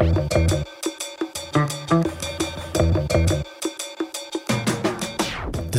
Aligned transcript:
Thank 0.00 0.34
you. 0.34 0.49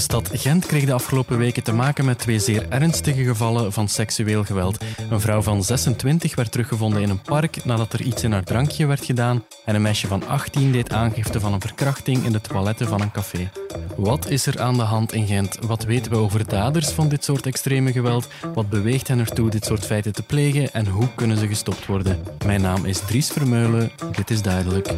Stad 0.02 0.30
Gent 0.34 0.66
kreeg 0.66 0.86
de 0.86 0.94
afgelopen 0.94 1.38
weken 1.38 1.64
te 1.64 1.74
maken 1.74 2.06
met 2.06 2.20
twee 2.20 2.40
zeer 2.40 2.66
ernstige 2.70 3.24
gevallen 3.24 3.74
van 3.74 3.88
seksueel 3.88 4.44
geweld. 4.44 4.84
Een 5.10 5.20
vrouw 5.20 5.42
van 5.42 5.64
26 5.64 6.36
werd 6.36 6.52
teruggevonden 6.52 7.02
in 7.02 7.10
een 7.10 7.21
park 7.21 7.66
nadat 7.66 7.94
er 7.94 8.02
iets 8.02 8.24
in 8.24 8.32
haar 8.32 8.44
drankje 8.44 8.86
werd 8.86 9.06
gedaan 9.06 9.44
en 9.66 9.76
een 9.76 9.82
meisje 9.82 10.08
van 10.08 10.28
18 10.28 10.71
deed 10.71 10.92
aangifte 10.93 11.39
van 11.39 11.54
een 11.54 11.61
verkrachting 11.61 12.25
in 12.25 12.32
de 12.32 12.42
toiletten 12.42 12.88
van 12.88 13.02
een 13.02 13.11
café. 13.11 13.52
Wat 13.96 14.29
is 14.29 14.46
er 14.46 14.61
aan 14.61 14.78
de 14.78 14.82
hand 14.82 15.14
in 15.14 15.28
Gent? 15.28 15.57
Wat 15.61 15.84
weten 15.84 16.11
we 16.11 16.18
over 16.18 16.47
daders 16.47 16.89
van 16.89 17.10
dit 17.10 17.24
soort 17.24 17.46
extreme 17.46 17.92
geweld? 17.92 18.28
Wat 18.54 18.70
beweegt 18.70 19.07
hen 19.07 19.20
ertoe 19.20 19.50
dit 19.50 19.65
soort 19.65 19.86
feiten 19.86 20.14
te 20.14 20.24
plegen 20.24 20.74
en 20.74 20.88
hoe 20.88 21.07
kunnen 21.15 21.38
ze 21.38 21.47
gestopt 21.47 21.86
worden? 21.86 22.24
Mijn 22.46 22.61
naam 22.61 22.86
is 22.86 23.00
Dries 23.00 23.29
Vermeulen. 23.29 23.92
Dit 24.15 24.29
is 24.29 24.42
duidelijk. 24.42 24.93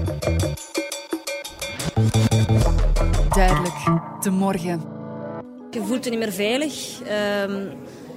Duidelijk, 3.33 3.75
de 4.21 4.29
morgen. 4.29 4.81
Je 5.71 5.83
voelt 5.83 6.03
je 6.03 6.09
niet 6.09 6.19
meer 6.19 6.31
veilig. 6.31 7.01
Ehm, 7.01 7.65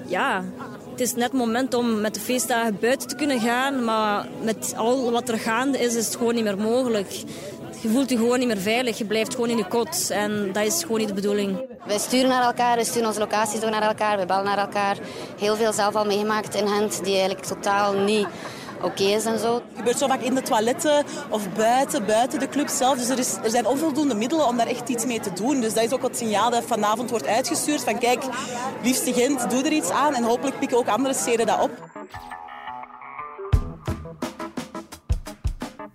ja, 0.07 0.45
het 0.91 1.01
is 1.01 1.15
net 1.15 1.23
het 1.23 1.33
moment 1.33 1.75
om 1.75 2.01
met 2.01 2.15
de 2.15 2.21
feestdagen 2.21 2.77
buiten 2.81 3.09
te 3.09 3.17
kunnen 3.17 3.41
gaan, 3.41 3.85
maar 3.85 4.29
met 4.43 4.75
al 4.77 5.11
wat 5.11 5.29
er 5.29 5.39
gaande 5.39 5.79
is, 5.79 5.95
is 5.95 6.05
het 6.07 6.17
gewoon 6.17 6.35
niet 6.35 6.45
meer 6.45 6.59
mogelijk. 6.59 7.11
Je 7.81 7.89
voelt 7.89 8.11
je 8.11 8.17
gewoon 8.17 8.39
niet 8.39 8.49
meer 8.49 8.59
veilig, 8.59 8.99
je 8.99 9.05
blijft 9.05 9.35
gewoon 9.35 9.51
in 9.51 9.57
je 9.57 9.69
kot 9.69 10.11
en 10.11 10.53
dat 10.53 10.67
is 10.67 10.83
gewoon 10.83 10.99
niet 10.99 11.09
de 11.09 11.15
bedoeling. 11.15 11.59
Wij 11.87 11.99
sturen 11.99 12.29
naar 12.29 12.45
elkaar, 12.45 12.77
we 12.77 12.85
sturen 12.85 13.09
onze 13.09 13.21
locaties 13.21 13.61
door 13.61 13.71
naar 13.71 13.83
elkaar, 13.83 14.19
we 14.19 14.27
bellen 14.27 14.45
naar 14.45 14.59
elkaar. 14.59 14.99
Heel 15.39 15.57
veel 15.57 15.73
zelf 15.73 15.95
al 15.95 16.05
meegemaakt 16.05 16.55
in 16.55 16.69
Gent 16.69 17.05
die 17.05 17.13
eigenlijk 17.13 17.45
totaal 17.47 17.95
niet 17.95 18.27
oké 18.83 19.03
is 19.03 19.25
en 19.25 19.39
zo. 19.39 19.55
Het 19.55 19.63
gebeurt 19.77 19.99
zo 19.99 20.07
vaak 20.07 20.21
in 20.21 20.35
de 20.35 20.43
toiletten 20.43 21.05
of 21.29 21.53
buiten, 21.53 22.07
buiten 22.07 22.39
de 22.39 22.49
club 22.49 22.69
zelf. 22.69 22.99
Dus 22.99 23.09
er, 23.09 23.19
is, 23.19 23.37
er 23.43 23.51
zijn 23.51 23.67
onvoldoende 23.67 24.15
middelen 24.15 24.47
om 24.47 24.57
daar 24.57 24.67
echt 24.67 24.89
iets 24.89 25.07
mee 25.07 25.21
te 25.21 25.33
doen. 25.33 25.61
Dus 25.61 25.75
dat 25.75 25.85
is 25.85 25.93
ook 25.93 26.03
het 26.03 26.17
signaal 26.17 26.51
dat 26.51 26.65
vanavond 26.65 27.11
wordt 27.11 27.27
uitgestuurd. 27.27 27.85
Van 27.85 27.99
kijk, 27.99 28.25
liefste 28.83 29.13
Gent, 29.13 29.51
doe 29.51 29.65
er 29.65 29.73
iets 29.73 29.91
aan. 29.91 30.15
En 30.15 30.25
hopelijk 30.25 30.59
pikken 30.59 30.79
ook 30.79 30.89
andere 30.89 31.15
steden 31.15 31.47
dat 31.47 31.61
op. 31.61 31.71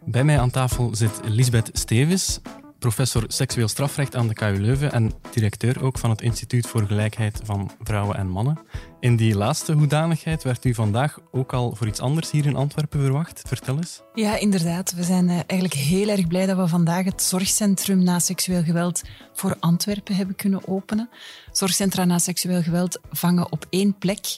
Bij 0.05 0.23
mij 0.23 0.39
aan 0.39 0.51
tafel 0.51 0.89
zit 0.93 1.19
Lisbeth 1.23 1.69
Stevens, 1.73 2.39
professor 2.81 3.23
seksueel 3.27 3.67
strafrecht 3.67 4.15
aan 4.15 4.27
de 4.27 4.33
KU 4.33 4.59
Leuven 4.59 4.91
en 4.91 5.11
directeur 5.31 5.83
ook 5.83 5.97
van 5.97 6.09
het 6.09 6.21
Instituut 6.21 6.67
voor 6.67 6.81
Gelijkheid 6.81 7.39
van 7.43 7.71
Vrouwen 7.83 8.17
en 8.17 8.29
Mannen. 8.29 8.59
In 8.99 9.15
die 9.15 9.35
laatste 9.35 9.73
hoedanigheid 9.73 10.43
werd 10.43 10.65
u 10.65 10.73
vandaag 10.73 11.19
ook 11.31 11.53
al 11.53 11.75
voor 11.75 11.87
iets 11.87 11.99
anders 11.99 12.31
hier 12.31 12.45
in 12.45 12.55
Antwerpen 12.55 13.01
verwacht. 13.01 13.41
Vertel 13.47 13.77
eens. 13.77 14.01
Ja, 14.13 14.37
inderdaad. 14.37 14.93
We 14.93 15.03
zijn 15.03 15.29
eh, 15.29 15.39
eigenlijk 15.47 15.73
heel 15.79 16.07
erg 16.09 16.27
blij 16.27 16.45
dat 16.45 16.57
we 16.57 16.67
vandaag 16.67 17.05
het 17.05 17.21
zorgcentrum 17.21 18.03
na 18.03 18.19
seksueel 18.19 18.63
geweld 18.63 19.01
voor 19.33 19.55
Antwerpen 19.59 20.15
hebben 20.15 20.35
kunnen 20.35 20.67
openen. 20.67 21.09
Zorgcentra 21.51 22.05
na 22.05 22.19
seksueel 22.19 22.61
geweld 22.61 22.99
vangen 23.11 23.51
op 23.51 23.65
één 23.69 23.97
plek 23.97 24.37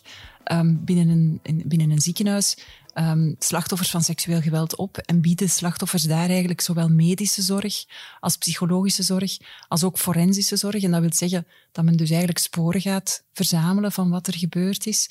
um, 0.52 0.82
binnen, 0.86 1.40
een, 1.44 1.62
binnen 1.66 1.90
een 1.90 2.02
ziekenhuis 2.02 2.58
um, 2.94 3.36
slachtoffers 3.40 3.90
van 3.90 4.04
seksueel 4.04 4.42
geweld 4.42 4.76
op 4.76 4.98
en 4.98 5.22
bieden 5.22 5.50
slachtoffers 5.50 6.04
daar 6.04 6.30
eigenlijk 6.30 6.62
zowel 6.62 6.90
medische 6.90 7.42
zorg 7.42 7.86
als 8.20 8.38
psychologische 8.38 9.04
zorg, 9.04 9.38
als 9.68 9.84
ook 9.84 9.98
forensische 9.98 10.56
zorg. 10.56 10.84
En 10.84 10.92
dat 10.92 11.02
wil 11.02 11.14
zeggen 11.14 11.48
dat 11.72 11.86
men 11.86 11.98
dus 11.98 12.10
eigenlijk 12.10 12.40
sporen 12.40 12.82
gaat 12.82 13.24
verzamelen 13.34 13.92
van 13.92 14.10
wat 14.10 14.28
er 14.28 14.38
gebeurd 14.38 14.86
is. 14.86 15.10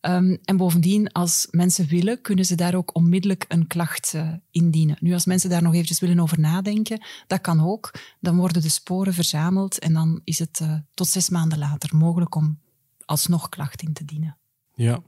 Um, 0.00 0.38
en 0.44 0.56
bovendien, 0.56 1.12
als 1.12 1.46
mensen 1.50 1.86
willen, 1.86 2.20
kunnen 2.20 2.44
ze 2.44 2.54
daar 2.54 2.74
ook 2.74 2.94
onmiddellijk 2.94 3.44
een 3.48 3.66
klacht 3.66 4.12
uh, 4.16 4.32
indienen. 4.50 4.96
Nu, 5.00 5.12
als 5.12 5.24
mensen 5.24 5.50
daar 5.50 5.62
nog 5.62 5.72
eventjes 5.72 6.00
willen 6.00 6.20
over 6.20 6.40
nadenken, 6.40 7.04
dat 7.26 7.40
kan 7.40 7.60
ook. 7.60 7.94
Dan 8.20 8.36
worden 8.36 8.62
de 8.62 8.68
sporen 8.68 9.14
verzameld 9.14 9.78
en 9.78 9.92
dan 9.92 10.20
is 10.24 10.38
het 10.38 10.60
uh, 10.62 10.74
tot 10.94 11.08
zes 11.08 11.28
maanden 11.28 11.58
later 11.58 11.96
mogelijk 11.96 12.34
om 12.34 12.60
alsnog 13.04 13.48
klacht 13.48 13.82
in 13.82 13.92
te 13.92 14.04
dienen. 14.04 14.36
Ja, 14.74 15.02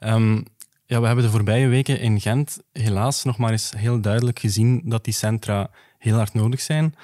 um, 0.00 0.44
ja, 0.90 1.00
we 1.00 1.06
hebben 1.06 1.24
de 1.24 1.30
voorbije 1.30 1.68
weken 1.68 2.00
in 2.00 2.20
Gent 2.20 2.58
helaas 2.72 3.24
nog 3.24 3.38
maar 3.38 3.50
eens 3.50 3.72
heel 3.76 4.00
duidelijk 4.00 4.38
gezien 4.38 4.82
dat 4.84 5.04
die 5.04 5.14
centra 5.14 5.70
heel 5.98 6.16
hard 6.16 6.34
nodig 6.34 6.60
zijn. 6.60 6.94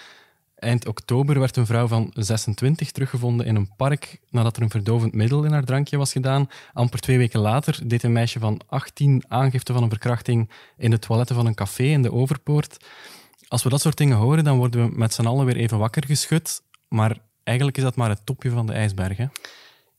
Eind 0.54 0.86
oktober 0.86 1.38
werd 1.38 1.56
een 1.56 1.66
vrouw 1.66 1.86
van 1.86 2.10
26 2.14 2.90
teruggevonden 2.90 3.46
in 3.46 3.56
een 3.56 3.74
park 3.76 4.20
nadat 4.30 4.56
er 4.56 4.62
een 4.62 4.70
verdovend 4.70 5.14
middel 5.14 5.44
in 5.44 5.52
haar 5.52 5.64
drankje 5.64 5.96
was 5.96 6.12
gedaan. 6.12 6.48
Amper 6.72 7.00
twee 7.00 7.18
weken 7.18 7.40
later 7.40 7.88
deed 7.88 8.02
een 8.02 8.12
meisje 8.12 8.38
van 8.38 8.60
18 8.66 9.24
aangifte 9.28 9.72
van 9.72 9.82
een 9.82 9.88
verkrachting 9.88 10.50
in 10.76 10.90
de 10.90 10.98
toiletten 10.98 11.36
van 11.36 11.46
een 11.46 11.54
café 11.54 11.84
in 11.84 12.02
de 12.02 12.12
Overpoort. 12.12 12.76
Als 13.48 13.62
we 13.62 13.68
dat 13.68 13.80
soort 13.80 13.96
dingen 13.96 14.16
horen, 14.16 14.44
dan 14.44 14.56
worden 14.56 14.88
we 14.88 14.96
met 14.96 15.14
z'n 15.14 15.26
allen 15.26 15.46
weer 15.46 15.56
even 15.56 15.78
wakker 15.78 16.06
geschud. 16.06 16.62
Maar 16.88 17.18
eigenlijk 17.44 17.76
is 17.76 17.82
dat 17.82 17.96
maar 17.96 18.08
het 18.08 18.26
topje 18.26 18.50
van 18.50 18.66
de 18.66 18.72
ijsberg. 18.72 19.18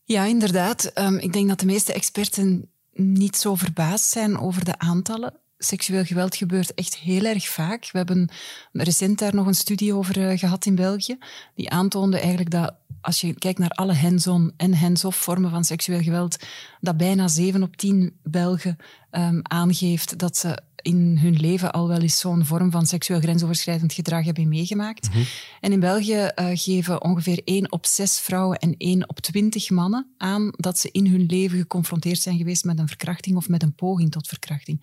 Ja, 0.04 0.26
inderdaad. 0.26 0.92
Um, 1.00 1.18
ik 1.18 1.34
denk 1.34 1.48
dat 1.48 1.60
de 1.60 1.66
meeste 1.66 1.94
experten 1.94 2.70
niet 3.00 3.36
zo 3.36 3.56
verbaasd 3.56 4.10
zijn 4.10 4.40
over 4.40 4.66
de 4.66 4.80
aantallen. 4.80 5.34
Seksueel 5.58 6.04
geweld 6.04 6.36
gebeurt 6.36 6.74
echt 6.74 6.96
heel 6.96 7.24
erg 7.24 7.48
vaak. 7.48 7.90
We 7.92 7.98
hebben 7.98 8.30
recent 8.72 9.20
daar 9.20 9.36
nog 9.36 9.48
een 9.48 9.56
studie 9.56 9.94
over 9.94 10.30
eh, 10.30 10.38
gehad 10.38 10.66
in 10.66 10.76
België, 10.76 11.18
die 11.56 11.70
aantoonde 11.70 12.18
eigenlijk 12.18 12.52
dat 12.52 12.76
als 13.02 13.22
je 13.22 13.34
kijkt 13.34 13.60
naar 13.60 13.70
alle 13.70 13.96
hands-on 13.96 14.54
en 14.58 14.74
hands-off 14.74 15.18
vormen 15.18 15.50
van 15.50 15.64
seksueel 15.64 16.02
geweld, 16.02 16.38
dat 16.80 16.98
bijna 16.98 17.28
7 17.28 17.64
op 17.64 17.78
10 17.78 18.20
Belgen 18.24 18.78
um, 19.12 19.40
aangeeft 19.44 20.20
dat 20.20 20.38
ze 20.38 20.60
in 20.88 21.18
hun 21.22 21.36
leven 21.36 21.72
al 21.72 21.88
wel 21.88 22.02
eens 22.02 22.20
zo'n 22.20 22.46
vorm 22.46 22.72
van 22.72 22.86
seksueel 22.86 23.20
grensoverschrijdend 23.20 23.94
gedrag 23.94 24.26
hebben 24.26 24.48
meegemaakt. 24.48 25.10
Mhm. 25.10 25.24
En 25.62 25.72
in 25.72 25.80
België 25.80 26.32
uh, 26.36 26.48
geven 26.54 27.04
ongeveer 27.04 27.42
1 27.44 27.72
op 27.72 27.86
6 27.86 28.20
vrouwen 28.20 28.58
en 28.58 28.76
1 28.78 29.10
op 29.10 29.20
20 29.20 29.70
mannen 29.70 30.08
aan 30.18 30.52
dat 30.56 30.80
ze 30.80 30.90
in 30.92 31.08
hun 31.08 31.26
leven 31.26 31.58
geconfronteerd 31.58 32.20
zijn 32.20 32.38
geweest 32.38 32.64
met 32.64 32.80
een 32.80 32.88
verkrachting 32.88 33.36
of 33.36 33.50
met 33.50 33.64
een 33.64 33.76
poging 33.76 34.12
tot 34.12 34.28
verkrachting. 34.28 34.82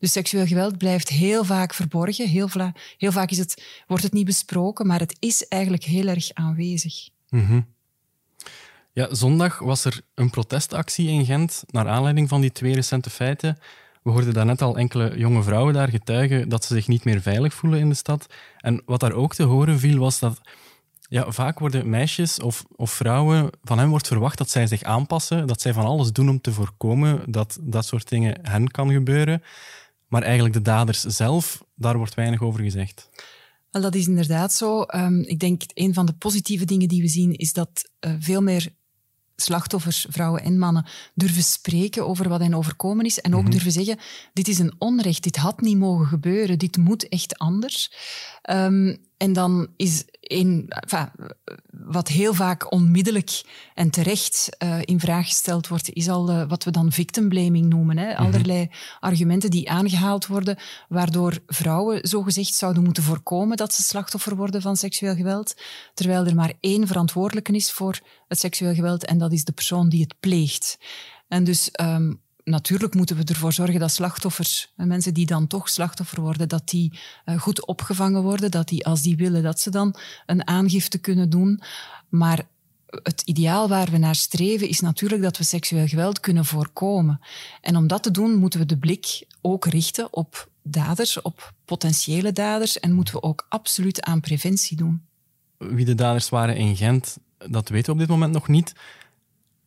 Dus 0.00 0.12
seksueel 0.12 0.46
geweld 0.46 0.78
blijft 0.78 1.08
heel 1.08 1.44
vaak 1.44 1.74
verborgen. 1.74 2.28
Heel, 2.28 2.48
heel 2.98 3.12
vaak 3.12 3.30
is 3.30 3.38
het, 3.38 3.64
wordt 3.86 4.02
het 4.02 4.12
niet 4.12 4.26
besproken, 4.26 4.86
maar 4.86 5.00
het 5.00 5.16
is 5.18 5.48
eigenlijk 5.48 5.84
heel 5.84 6.06
erg 6.06 6.32
aanwezig. 6.32 7.08
Mhm. 7.28 7.60
Ja, 8.92 9.14
zondag 9.14 9.58
was 9.58 9.84
er 9.84 10.00
een 10.14 10.30
protestactie 10.30 11.08
in 11.08 11.24
Gent 11.24 11.64
naar 11.66 11.88
aanleiding 11.88 12.28
van 12.28 12.40
die 12.40 12.52
twee 12.52 12.74
recente 12.74 13.10
feiten. 13.10 13.58
We 14.06 14.12
hoorden 14.12 14.34
daarnet 14.34 14.62
al 14.62 14.76
enkele 14.76 15.18
jonge 15.18 15.42
vrouwen 15.42 15.74
daar 15.74 15.88
getuigen 15.88 16.48
dat 16.48 16.64
ze 16.64 16.74
zich 16.74 16.88
niet 16.88 17.04
meer 17.04 17.20
veilig 17.20 17.54
voelen 17.54 17.78
in 17.78 17.88
de 17.88 17.94
stad. 17.94 18.26
En 18.58 18.82
wat 18.84 19.00
daar 19.00 19.12
ook 19.12 19.34
te 19.34 19.42
horen 19.42 19.78
viel, 19.78 19.98
was 19.98 20.18
dat 20.18 20.40
ja, 21.08 21.30
vaak 21.30 21.58
worden 21.58 21.90
meisjes 21.90 22.40
of, 22.40 22.64
vrouwen, 22.76 23.50
van 23.62 23.78
hen 23.78 23.88
wordt 23.88 24.06
verwacht 24.06 24.38
dat 24.38 24.50
zij 24.50 24.66
zich 24.66 24.82
aanpassen, 24.82 25.46
dat 25.46 25.60
zij 25.60 25.72
van 25.72 25.84
alles 25.84 26.12
doen 26.12 26.28
om 26.28 26.40
te 26.40 26.52
voorkomen 26.52 27.32
dat 27.32 27.58
dat 27.62 27.86
soort 27.86 28.08
dingen 28.08 28.38
hen 28.42 28.70
kan 28.70 28.90
gebeuren. 28.90 29.42
Maar 30.08 30.22
eigenlijk 30.22 30.54
de 30.54 30.62
daders 30.62 31.00
zelf, 31.00 31.64
daar 31.74 31.96
wordt 31.96 32.14
weinig 32.14 32.42
over 32.42 32.60
gezegd. 32.60 33.10
Wel, 33.70 33.82
dat 33.82 33.94
is 33.94 34.06
inderdaad 34.06 34.52
zo. 34.52 34.84
Um, 34.94 35.22
ik 35.22 35.38
denk 35.38 35.62
een 35.74 35.94
van 35.94 36.06
de 36.06 36.14
positieve 36.14 36.64
dingen 36.64 36.88
die 36.88 37.02
we 37.02 37.08
zien 37.08 37.32
is 37.32 37.52
dat 37.52 37.90
uh, 38.00 38.14
veel 38.18 38.42
meer 38.42 38.74
slachtoffers, 39.36 40.06
vrouwen 40.08 40.42
en 40.42 40.58
mannen, 40.58 40.86
durven 41.14 41.42
spreken 41.42 42.06
over 42.06 42.28
wat 42.28 42.40
hen 42.40 42.54
overkomen 42.54 43.04
is 43.04 43.20
en 43.20 43.34
ook 43.34 43.42
mhm. 43.42 43.50
durven 43.50 43.72
zeggen, 43.72 43.98
dit 44.32 44.48
is 44.48 44.58
een 44.58 44.74
onrecht, 44.78 45.22
dit 45.22 45.36
had 45.36 45.60
niet 45.60 45.78
mogen 45.78 46.06
gebeuren, 46.06 46.58
dit 46.58 46.76
moet 46.76 47.08
echt 47.08 47.38
anders. 47.38 47.92
Um, 48.50 49.04
en 49.16 49.32
dan 49.32 49.68
is 49.76 50.04
een, 50.20 50.66
enfin, 50.68 51.10
wat 51.70 52.08
heel 52.08 52.34
vaak 52.34 52.72
onmiddellijk 52.72 53.42
en 53.74 53.90
terecht 53.90 54.48
uh, 54.62 54.78
in 54.84 55.00
vraag 55.00 55.26
gesteld 55.26 55.68
wordt, 55.68 55.90
is 55.90 56.08
al 56.08 56.30
uh, 56.30 56.48
wat 56.48 56.64
we 56.64 56.70
dan 56.70 56.92
victim 56.92 57.28
blaming 57.28 57.66
noemen. 57.66 57.98
Hè? 57.98 58.12
Mhm. 58.12 58.22
Allerlei 58.22 58.70
argumenten 59.00 59.50
die 59.50 59.70
aangehaald 59.70 60.26
worden, 60.26 60.58
waardoor 60.88 61.38
vrouwen 61.46 62.08
zogezegd 62.08 62.54
zouden 62.54 62.82
moeten 62.82 63.02
voorkomen 63.02 63.56
dat 63.56 63.74
ze 63.74 63.82
slachtoffer 63.82 64.36
worden 64.36 64.62
van 64.62 64.76
seksueel 64.76 65.14
geweld, 65.14 65.56
terwijl 65.94 66.26
er 66.26 66.34
maar 66.34 66.52
één 66.60 66.86
verantwoordelijke 66.86 67.52
is 67.52 67.72
voor 67.72 68.00
het 68.28 68.38
seksueel 68.38 68.74
geweld 68.74 69.04
en 69.04 69.18
dat 69.18 69.32
is 69.32 69.44
de 69.44 69.52
persoon 69.52 69.88
die 69.88 70.02
het 70.02 70.14
pleegt. 70.20 70.78
En 71.28 71.44
dus 71.44 71.70
um, 71.80 72.20
natuurlijk 72.50 72.94
moeten 72.94 73.16
we 73.16 73.24
ervoor 73.24 73.52
zorgen 73.52 73.80
dat 73.80 73.90
slachtoffers, 73.90 74.72
mensen 74.76 75.14
die 75.14 75.26
dan 75.26 75.46
toch 75.46 75.68
slachtoffer 75.68 76.20
worden, 76.20 76.48
dat 76.48 76.68
die 76.68 76.98
uh, 77.24 77.40
goed 77.40 77.66
opgevangen 77.66 78.22
worden, 78.22 78.50
dat 78.50 78.68
die, 78.68 78.86
als 78.86 79.02
die 79.02 79.16
willen, 79.16 79.42
dat 79.42 79.60
ze 79.60 79.70
dan 79.70 79.94
een 80.26 80.46
aangifte 80.46 80.98
kunnen 80.98 81.30
doen. 81.30 81.60
Maar 82.08 82.46
het 82.86 83.22
ideaal 83.24 83.68
waar 83.68 83.90
we 83.90 83.98
naar 83.98 84.14
streven 84.14 84.68
is 84.68 84.80
natuurlijk 84.80 85.22
dat 85.22 85.38
we 85.38 85.44
seksueel 85.44 85.86
geweld 85.86 86.20
kunnen 86.20 86.44
voorkomen. 86.44 87.20
En 87.60 87.76
om 87.76 87.86
dat 87.86 88.02
te 88.02 88.10
doen 88.10 88.36
moeten 88.36 88.60
we 88.60 88.66
de 88.66 88.78
blik 88.78 89.26
ook 89.40 89.66
richten 89.66 90.12
op 90.12 90.48
daders, 90.62 91.22
op 91.22 91.52
potentiële 91.64 92.32
daders 92.32 92.80
en 92.80 92.92
moeten 92.92 93.14
we 93.14 93.22
ook 93.22 93.46
absoluut 93.48 94.02
aan 94.02 94.20
preventie 94.20 94.76
doen. 94.76 95.02
Wie 95.58 95.84
de 95.84 95.94
daders 95.94 96.28
waren 96.28 96.56
in 96.56 96.76
Gent, 96.76 97.16
dat 97.38 97.68
weten 97.68 97.86
we 97.86 97.92
op 97.92 97.98
dit 97.98 98.08
moment 98.08 98.32
nog 98.32 98.48
niet. 98.48 98.72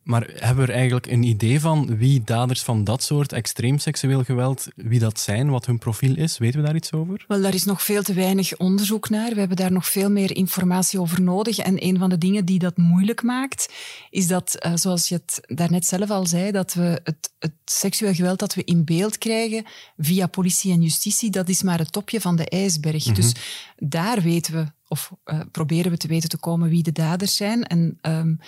Maar 0.04 0.30
hebben 0.34 0.66
we 0.66 0.72
er 0.72 0.78
eigenlijk 0.78 1.06
een 1.06 1.24
idee 1.24 1.60
van 1.60 1.98
wie 1.98 2.22
daders 2.24 2.62
van 2.62 2.84
dat 2.84 3.04
soort 3.04 3.34
extreem 3.34 3.78
seksueel 3.78 4.24
geweld, 4.24 4.68
wie 4.76 5.00
dat 5.00 5.20
zijn, 5.20 5.50
wat 5.50 5.66
hun 5.66 5.78
profiel 5.78 6.16
is? 6.16 6.38
Weten 6.38 6.60
we 6.60 6.66
daar 6.66 6.76
iets 6.76 6.92
over? 6.92 7.26
Wel, 7.28 7.42
daar 7.42 7.54
is 7.54 7.66
nog 7.66 7.84
veel 7.84 8.04
te 8.04 8.14
weinig 8.14 8.58
onderzoek 8.58 9.10
naar. 9.10 9.34
We 9.34 9.40
hebben 9.40 9.58
daar 9.58 9.72
nog 9.72 9.88
veel 9.88 10.12
meer 10.12 10.36
informatie 10.36 11.00
over 11.00 11.22
nodig. 11.22 11.58
En 11.58 11.84
een 11.86 11.98
van 11.98 12.10
de 12.10 12.18
dingen 12.18 12.46
die 12.46 12.60
dat 12.60 12.78
moeilijk 12.78 13.24
maakt, 13.24 13.74
is 14.10 14.28
dat, 14.28 14.58
uh, 14.66 14.72
zoals 14.76 15.10
je 15.10 15.16
het 15.16 15.42
daarnet 15.58 15.86
zelf 15.86 16.10
al 16.10 16.26
zei, 16.26 16.52
dat 16.52 16.74
we 16.74 17.02
het, 17.04 17.32
het 17.40 17.54
seksueel 17.66 18.14
geweld 18.14 18.40
dat 18.40 18.54
we 18.54 18.64
in 18.64 18.86
beeld 18.86 19.18
krijgen 19.18 19.66
via 19.98 20.28
politie 20.28 20.72
en 20.72 20.82
justitie, 20.82 21.30
dat 21.30 21.50
is 21.50 21.64
maar 21.64 21.80
het 21.80 21.92
topje 21.92 22.22
van 22.22 22.36
de 22.36 22.50
ijsberg. 22.50 23.06
Mm 23.06 23.14
-hmm. 23.14 23.22
Dus 23.22 23.34
daar 23.78 24.22
weten 24.22 24.54
we, 24.54 24.66
of 24.88 25.12
uh, 25.26 25.40
proberen 25.52 25.92
we 25.92 25.98
te 25.98 26.08
weten 26.08 26.30
te 26.30 26.38
komen 26.38 26.70
wie 26.70 26.84
de 26.84 26.92
daders 26.92 27.36
zijn. 27.36 27.64
En 27.64 27.98
um, 28.02 28.40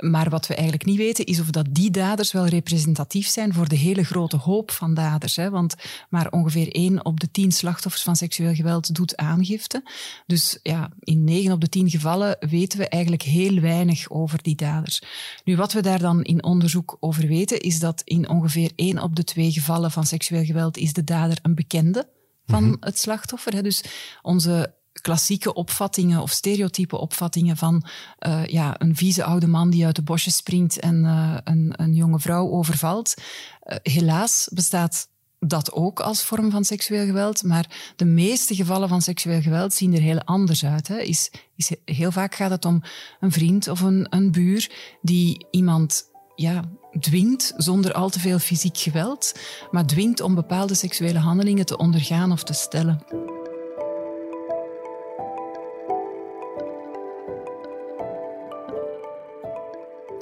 maar 0.00 0.30
wat 0.30 0.46
we 0.46 0.54
eigenlijk 0.54 0.84
niet 0.84 0.96
weten, 0.96 1.24
is 1.24 1.40
of 1.40 1.50
dat 1.50 1.66
die 1.70 1.90
daders 1.90 2.32
wel 2.32 2.46
representatief 2.46 3.28
zijn 3.28 3.54
voor 3.54 3.68
de 3.68 3.76
hele 3.76 4.04
grote 4.04 4.36
hoop 4.36 4.70
van 4.70 4.94
daders. 4.94 5.36
Hè? 5.36 5.50
Want 5.50 5.74
maar 6.08 6.30
ongeveer 6.30 6.72
één 6.72 7.04
op 7.04 7.20
de 7.20 7.30
tien 7.30 7.52
slachtoffers 7.52 8.02
van 8.02 8.16
seksueel 8.16 8.54
geweld 8.54 8.94
doet 8.94 9.16
aangifte. 9.16 9.82
Dus 10.26 10.58
ja, 10.62 10.90
in 11.00 11.24
negen 11.24 11.52
op 11.52 11.60
de 11.60 11.68
tien 11.68 11.90
gevallen 11.90 12.36
weten 12.40 12.78
we 12.78 12.88
eigenlijk 12.88 13.22
heel 13.22 13.60
weinig 13.60 14.10
over 14.10 14.42
die 14.42 14.56
daders. 14.56 15.02
Nu, 15.44 15.56
wat 15.56 15.72
we 15.72 15.82
daar 15.82 15.98
dan 15.98 16.22
in 16.22 16.44
onderzoek 16.44 16.96
over 17.00 17.26
weten, 17.26 17.60
is 17.60 17.78
dat 17.78 18.02
in 18.04 18.28
ongeveer 18.28 18.72
één 18.74 19.02
op 19.02 19.16
de 19.16 19.24
twee 19.24 19.52
gevallen 19.52 19.90
van 19.90 20.06
seksueel 20.06 20.44
geweld 20.44 20.76
is 20.76 20.92
de 20.92 21.04
dader 21.04 21.38
een 21.42 21.54
bekende 21.54 22.08
van 22.46 22.64
-hmm. 22.64 22.76
het 22.80 22.98
slachtoffer. 22.98 23.62
Dus 23.62 23.84
onze 24.22 24.78
klassieke 24.92 25.54
opvattingen 25.54 26.20
of 26.20 26.30
stereotype 26.30 26.96
opvattingen 26.96 27.56
van 27.56 27.84
uh, 28.26 28.44
ja, 28.44 28.80
een 28.80 28.96
vieze 28.96 29.24
oude 29.24 29.46
man 29.46 29.70
die 29.70 29.86
uit 29.86 29.96
de 29.96 30.02
bosjes 30.02 30.36
springt 30.36 30.78
en 30.78 31.04
uh, 31.04 31.36
een, 31.44 31.72
een 31.76 31.94
jonge 31.94 32.18
vrouw 32.20 32.50
overvalt. 32.50 33.14
Uh, 33.16 33.76
helaas 33.82 34.48
bestaat 34.52 35.08
dat 35.38 35.72
ook 35.72 36.00
als 36.00 36.22
vorm 36.22 36.50
van 36.50 36.64
seksueel 36.64 37.06
geweld, 37.06 37.42
maar 37.42 37.92
de 37.96 38.04
meeste 38.04 38.54
gevallen 38.54 38.88
van 38.88 39.02
seksueel 39.02 39.40
geweld 39.40 39.74
zien 39.74 39.94
er 39.94 40.00
heel 40.00 40.20
anders 40.20 40.64
uit. 40.64 40.88
Hè. 40.88 40.98
Is, 40.98 41.30
is, 41.56 41.70
heel 41.84 42.12
vaak 42.12 42.34
gaat 42.34 42.50
het 42.50 42.64
om 42.64 42.82
een 43.20 43.32
vriend 43.32 43.68
of 43.68 43.80
een, 43.80 44.06
een 44.10 44.32
buur 44.32 44.70
die 45.02 45.46
iemand 45.50 46.04
ja, 46.34 46.64
dwingt, 47.00 47.52
zonder 47.56 47.92
al 47.92 48.10
te 48.10 48.20
veel 48.20 48.38
fysiek 48.38 48.78
geweld, 48.78 49.34
maar 49.70 49.86
dwingt 49.86 50.20
om 50.20 50.34
bepaalde 50.34 50.74
seksuele 50.74 51.18
handelingen 51.18 51.66
te 51.66 51.76
ondergaan 51.76 52.32
of 52.32 52.42
te 52.42 52.52
stellen. 52.52 53.04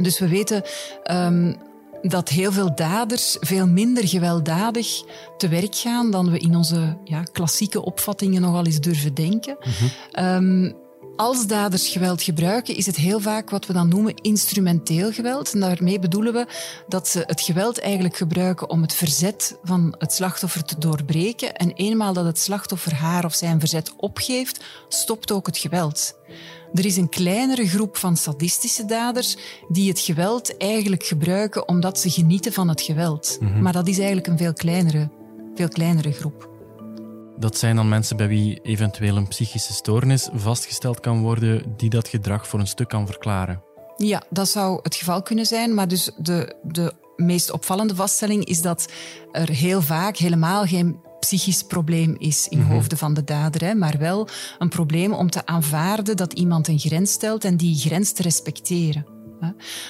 Dus 0.02 0.18
we 0.18 0.28
weten 0.28 0.62
um, 1.10 1.56
dat 2.02 2.28
heel 2.28 2.52
veel 2.52 2.74
daders 2.74 3.36
veel 3.40 3.66
minder 3.66 4.08
gewelddadig 4.08 5.02
te 5.36 5.48
werk 5.48 5.74
gaan 5.74 6.10
dan 6.10 6.30
we 6.30 6.38
in 6.38 6.56
onze 6.56 6.96
ja, 7.04 7.22
klassieke 7.22 7.84
opvattingen 7.84 8.40
nogal 8.40 8.64
eens 8.64 8.80
durven 8.80 9.14
denken. 9.14 9.56
Mm 9.58 9.72
-hmm. 9.72 10.24
um, 10.24 10.76
als 11.18 11.46
daders 11.46 11.88
geweld 11.88 12.22
gebruiken, 12.22 12.76
is 12.76 12.86
het 12.86 12.96
heel 12.96 13.20
vaak 13.20 13.50
wat 13.50 13.66
we 13.66 13.72
dan 13.72 13.88
noemen 13.88 14.14
instrumenteel 14.14 15.12
geweld. 15.12 15.52
En 15.52 15.60
daarmee 15.60 15.98
bedoelen 15.98 16.32
we 16.32 16.46
dat 16.88 17.08
ze 17.08 17.22
het 17.26 17.40
geweld 17.40 17.80
eigenlijk 17.80 18.16
gebruiken 18.16 18.70
om 18.70 18.82
het 18.82 18.94
verzet 18.94 19.58
van 19.62 19.94
het 19.98 20.12
slachtoffer 20.12 20.64
te 20.64 20.78
doorbreken. 20.78 21.54
En 21.54 21.72
eenmaal 21.72 22.12
dat 22.12 22.24
het 22.24 22.38
slachtoffer 22.38 22.94
haar 22.94 23.24
of 23.24 23.34
zijn 23.34 23.58
verzet 23.58 23.92
opgeeft, 23.96 24.64
stopt 24.88 25.32
ook 25.32 25.46
het 25.46 25.58
geweld. 25.58 26.14
Er 26.74 26.84
is 26.84 26.96
een 26.96 27.08
kleinere 27.08 27.68
groep 27.68 27.96
van 27.96 28.16
sadistische 28.16 28.84
daders 28.84 29.36
die 29.68 29.88
het 29.88 30.00
geweld 30.00 30.56
eigenlijk 30.56 31.04
gebruiken 31.04 31.68
omdat 31.68 32.00
ze 32.00 32.10
genieten 32.10 32.52
van 32.52 32.68
het 32.68 32.80
geweld. 32.80 33.36
Mm 33.40 33.52
-hmm. 33.52 33.62
Maar 33.62 33.72
dat 33.72 33.88
is 33.88 33.96
eigenlijk 33.96 34.26
een 34.26 34.38
veel 34.38 34.52
kleinere, 34.52 35.10
veel 35.54 35.68
kleinere 35.68 36.12
groep. 36.12 36.57
Dat 37.38 37.58
zijn 37.58 37.76
dan 37.76 37.88
mensen 37.88 38.17
bij 38.17 38.29
wie 38.29 38.61
eventueel 38.62 39.17
een 39.17 39.29
psychische 39.29 39.73
stoornis 39.73 40.29
vastgesteld 40.32 41.00
kan 41.00 41.20
worden 41.20 41.75
die 41.76 41.90
dat 41.90 42.08
gedrag 42.08 42.49
voor 42.49 42.61
een 42.61 42.67
stuk 42.67 42.88
kan 42.88 43.06
verklaren. 43.06 43.62
Ja, 43.96 44.23
dat 44.31 44.49
zou 44.49 44.81
het 44.82 44.94
geval 44.94 45.23
kunnen 45.23 45.46
zijn. 45.46 45.75
Maar 45.75 45.88
dus 45.88 46.11
de, 46.17 46.55
de 46.62 46.93
meest 47.17 47.50
opvallende 47.50 47.94
vaststelling 47.94 48.44
is 48.44 48.62
dat 48.62 48.93
er 49.32 49.49
heel 49.49 49.82
vaak 49.82 50.17
helemaal 50.17 50.64
geen 50.64 51.00
psychisch 51.20 51.62
probleem 51.62 52.17
is 52.19 52.49
in 52.49 52.58
mm 52.58 52.64
-hmm. 52.64 52.73
hoofden 52.73 52.99
van 52.99 53.14
de 53.14 53.25
dader, 53.25 53.64
hè, 53.64 53.75
maar 53.75 53.99
wel 53.99 54.29
een 54.58 54.69
probleem 54.69 55.12
om 55.12 55.31
te 55.31 55.46
aanvaarden 55.46 56.17
dat 56.17 56.32
iemand 56.32 56.69
een 56.69 56.79
grens 56.79 57.12
stelt 57.12 57.44
en 57.44 57.56
die 57.56 57.79
grens 57.79 58.12
te 58.12 58.23
respecteren. 58.23 59.17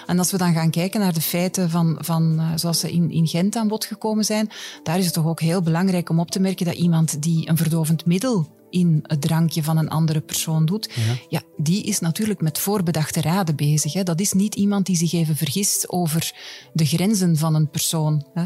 En 0.07 0.19
als 0.19 0.31
we 0.31 0.39
dan 0.39 0.53
gaan 0.53 0.71
kijken 0.71 1.01
naar 1.01 1.13
de 1.13 1.21
feiten 1.21 1.71
van, 1.71 1.97
van 2.01 2.43
zoals 2.55 2.81
ze 2.81 2.93
in, 2.93 3.11
in 3.11 3.27
Gent 3.27 3.57
aan 3.57 3.69
bod 3.69 3.85
gekomen 3.85 4.25
zijn, 4.25 4.51
daar 4.83 4.99
is 4.99 5.05
het 5.05 5.15
toch 5.15 5.27
ook 5.27 5.41
heel 5.41 5.63
belangrijk 5.63 6.09
om 6.09 6.21
op 6.21 6.31
te 6.31 6.41
merken 6.41 6.67
dat 6.67 6.75
iemand 6.75 7.23
die 7.23 7.49
een 7.49 7.57
verdovend 7.57 8.07
middel 8.07 8.57
in 8.71 9.01
het 9.03 9.21
drankje 9.21 9.63
van 9.63 9.77
een 9.77 9.89
andere 9.89 10.21
persoon 10.21 10.67
doet, 10.67 10.91
ja, 10.95 11.15
ja 11.29 11.43
die 11.57 11.83
is 11.83 11.99
natuurlijk 11.99 12.41
met 12.41 12.59
voorbedachte 12.59 13.21
raden 13.21 13.57
bezig. 13.57 13.93
Hè. 13.93 14.03
Dat 14.03 14.21
is 14.21 14.33
niet 14.33 14.55
iemand 14.55 14.87
die 14.87 14.97
zich 14.97 15.13
even 15.13 15.37
vergist 15.37 15.89
over 15.89 16.33
de 16.73 16.87
grenzen 16.87 17.37
van 17.37 17.55
een 17.55 17.71
persoon. 17.71 18.27
Hè. 18.35 18.45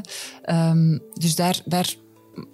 Um, 0.70 1.02
dus 1.14 1.34
daar, 1.34 1.62
daar, 1.64 1.94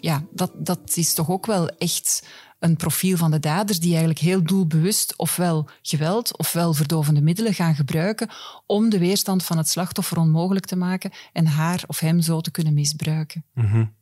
ja, 0.00 0.25
dat, 0.33 0.53
dat 0.55 0.81
is 0.95 1.15
toch 1.15 1.31
ook 1.31 1.47
wel 1.47 1.69
echt 1.69 2.23
een 2.58 2.76
profiel 2.76 3.16
van 3.16 3.31
de 3.31 3.40
daders 3.40 3.81
die 3.81 3.90
eigenlijk 3.90 4.19
heel 4.19 4.43
doelbewust 4.43 5.14
ofwel 5.16 5.69
geweld 5.82 6.38
ofwel 6.38 6.72
verdovende 6.72 7.20
middelen 7.20 7.55
gaan 7.55 7.75
gebruiken 7.75 8.28
om 8.66 8.88
de 8.88 8.99
weerstand 8.99 9.44
van 9.44 9.56
het 9.56 9.69
slachtoffer 9.69 10.19
onmogelijk 10.19 10.66
te 10.66 10.76
maken 10.76 11.10
en 11.32 11.46
haar 11.46 11.84
of 11.87 12.00
hem 12.00 12.20
zo 12.20 12.40
te 12.40 12.50
kunnen 12.50 12.75
misbruiken. 12.75 13.44
Mm 13.55 13.64
-hmm. 13.64 13.93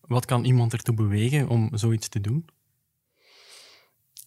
Wat 0.00 0.24
kan 0.24 0.44
iemand 0.44 0.72
ertoe 0.72 0.94
bewegen 0.94 1.48
om 1.48 1.70
zoiets 1.72 2.08
te 2.08 2.20
doen? 2.20 2.44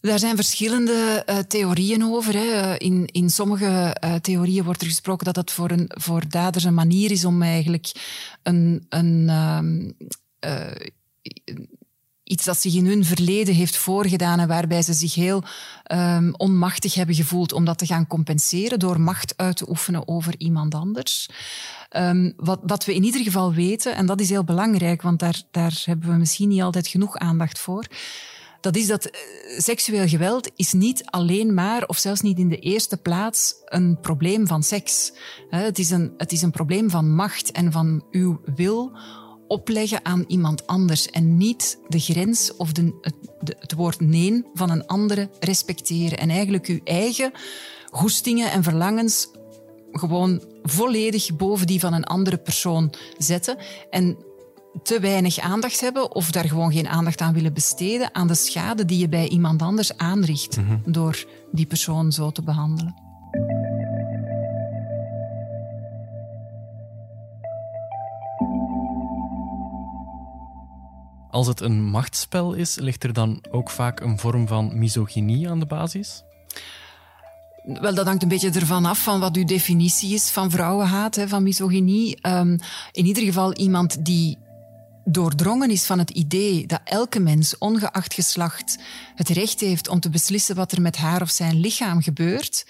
Daar 0.02 0.20
zijn 0.20 0.36
verschillende 0.36 1.26
uh, 1.30 1.38
theorieën 1.38 2.04
over. 2.04 2.34
Hè. 2.34 2.78
In, 2.78 3.06
in 3.06 3.30
sommige 3.30 3.98
uh, 4.04 4.14
theorieën 4.16 4.64
wordt 4.64 4.82
er 4.82 4.88
gesproken 4.88 5.26
dat 5.26 5.36
het 5.36 5.52
voor, 5.52 5.72
een, 5.72 5.92
voor 5.94 6.30
daders 6.30 6.64
een 6.64 6.74
manier 6.74 7.12
is 7.12 7.26
om 7.26 7.42
eigenlijk 7.42 7.92
een, 8.44 8.86
een, 8.90 9.30
um, 9.30 9.98
uh, 10.46 10.72
iets 12.32 12.44
dat 12.44 12.62
zich 12.62 12.74
in 12.76 12.86
hun 12.86 13.06
verleden 13.06 13.56
heeft 13.56 13.78
voorgedaan 13.78 14.40
en 14.40 14.48
waarbij 14.48 14.82
ze 14.82 14.94
zich 14.94 15.16
heel 15.16 15.44
um, 15.92 16.34
onmachtig 16.38 16.94
hebben 16.94 17.16
gevoeld 17.16 17.54
om 17.54 17.66
dat 17.66 17.78
te 17.78 17.86
gaan 17.86 18.08
compenseren 18.08 18.80
door 18.80 19.02
macht 19.02 19.34
uit 19.38 19.58
te 19.58 19.70
oefenen 19.70 20.08
over 20.08 20.34
iemand 20.38 20.76
anders. 20.76 21.30
Um, 21.98 22.34
wat, 22.38 22.86
we 22.86 22.96
in 22.96 23.04
ieder 23.04 23.22
geval 23.22 23.54
weten, 23.54 23.96
en 23.96 24.06
dat 24.06 24.20
is 24.20 24.30
heel 24.30 24.44
belangrijk, 24.44 25.02
want 25.02 25.20
daar, 25.20 25.42
daar 25.52 25.82
hebben 25.86 26.10
we 26.10 26.16
misschien 26.16 26.50
niet 26.50 26.62
altijd 26.62 26.88
genoeg 26.88 27.18
aandacht 27.18 27.60
voor, 27.60 27.86
dat 28.62 28.76
is 28.76 28.88
dat 28.88 29.10
seksueel 29.58 30.08
geweld 30.08 30.52
is 30.56 30.74
niet 30.74 31.06
alleen 31.06 31.54
maar, 31.54 31.88
of 31.88 31.98
zelfs 31.98 32.22
niet 32.22 32.38
in 32.38 32.50
de 32.50 32.60
eerste 32.60 32.98
plaats, 32.98 33.56
een 33.66 34.00
probleem 34.02 34.48
van 34.48 34.64
seks. 34.64 35.14
Het 35.50 35.80
is 35.80 35.90
een, 35.90 36.14
het 36.18 36.32
is 36.32 36.42
een 36.42 36.52
probleem 36.52 36.90
van 36.90 37.14
macht 37.14 37.52
en 37.52 37.72
van 37.72 38.04
uw 38.12 38.42
wil 38.56 38.92
opleggen 39.52 40.06
aan 40.06 40.24
iemand 40.28 40.68
anders 40.68 41.10
en 41.10 41.38
niet 41.38 41.80
de 41.88 42.00
grens 42.00 42.56
of 42.56 42.72
de, 42.72 42.98
het, 43.02 43.16
de, 43.40 43.56
het 43.60 43.74
woord 43.74 44.00
nee 44.00 44.44
van 44.54 44.70
een 44.70 44.88
andere 44.88 45.30
respecteren. 45.40 46.18
En 46.18 46.30
eigenlijk 46.30 46.66
uw 46.66 46.80
eigen 46.84 47.32
goestingen 47.90 48.52
en 48.52 48.64
verlangens 48.64 49.28
gewoon 49.92 50.44
volledig 50.64 51.36
boven 51.36 51.68
die 51.68 51.80
van 51.80 51.94
een 51.94 52.04
andere 52.04 52.38
persoon 52.38 52.94
zetten. 53.18 53.58
En 53.90 54.18
te 54.84 55.00
weinig 55.00 55.40
aandacht 55.40 55.80
hebben 55.80 56.16
of 56.16 56.32
daar 56.32 56.48
gewoon 56.48 56.72
geen 56.72 56.88
aandacht 56.88 57.22
aan 57.22 57.34
willen 57.34 57.54
besteden 57.54 58.16
aan 58.16 58.28
de 58.28 58.36
schade 58.36 58.86
die 58.86 59.00
je 59.00 59.10
bij 59.10 59.28
iemand 59.28 59.62
anders 59.62 59.98
aanricht 59.98 60.58
mm 60.58 60.68
-hmm. 60.68 60.82
door 60.86 61.26
die 61.52 61.66
persoon 61.66 62.12
zo 62.12 62.32
te 62.32 62.44
behandelen. 62.44 62.96
Als 71.32 71.48
het 71.48 71.62
een 71.62 71.84
machtsspel 71.84 72.54
is, 72.54 72.76
ligt 72.76 73.04
er 73.04 73.14
dan 73.14 73.44
ook 73.52 73.70
vaak 73.70 74.00
een 74.00 74.20
vorm 74.20 74.48
van 74.48 74.80
misogynie 74.80 75.50
aan 75.50 75.60
de 75.60 75.66
basis? 75.66 76.24
Wel, 77.64 77.96
dat 77.96 78.06
hangt 78.06 78.24
een 78.24 78.30
beetje 78.30 78.52
ervan 78.52 78.86
af 78.86 79.04
van 79.04 79.20
wat 79.20 79.36
uw 79.36 79.44
definitie 79.44 80.14
is 80.14 80.30
van 80.30 80.52
vrouwenhaat, 80.52 81.16
hè, 81.16 81.28
van 81.28 81.44
misogynie. 81.44 82.28
Um, 82.28 82.60
in 82.92 83.06
ieder 83.06 83.24
geval 83.24 83.54
iemand 83.54 84.06
die 84.06 84.38
doordrongen 85.06 85.70
is 85.70 85.86
van 85.86 86.00
het 86.00 86.10
idee 86.10 86.68
dat 86.68 86.82
elke 86.84 87.20
mens, 87.20 87.58
ongeacht 87.58 88.14
geslacht, 88.14 88.78
het 89.16 89.30
recht 89.30 89.60
heeft 89.60 89.88
om 89.88 90.00
te 90.00 90.10
beslissen 90.10 90.56
wat 90.56 90.72
er 90.72 90.82
met 90.82 90.98
haar 90.98 91.22
of 91.22 91.30
zijn 91.30 91.60
lichaam 91.60 92.02
gebeurt. 92.02 92.68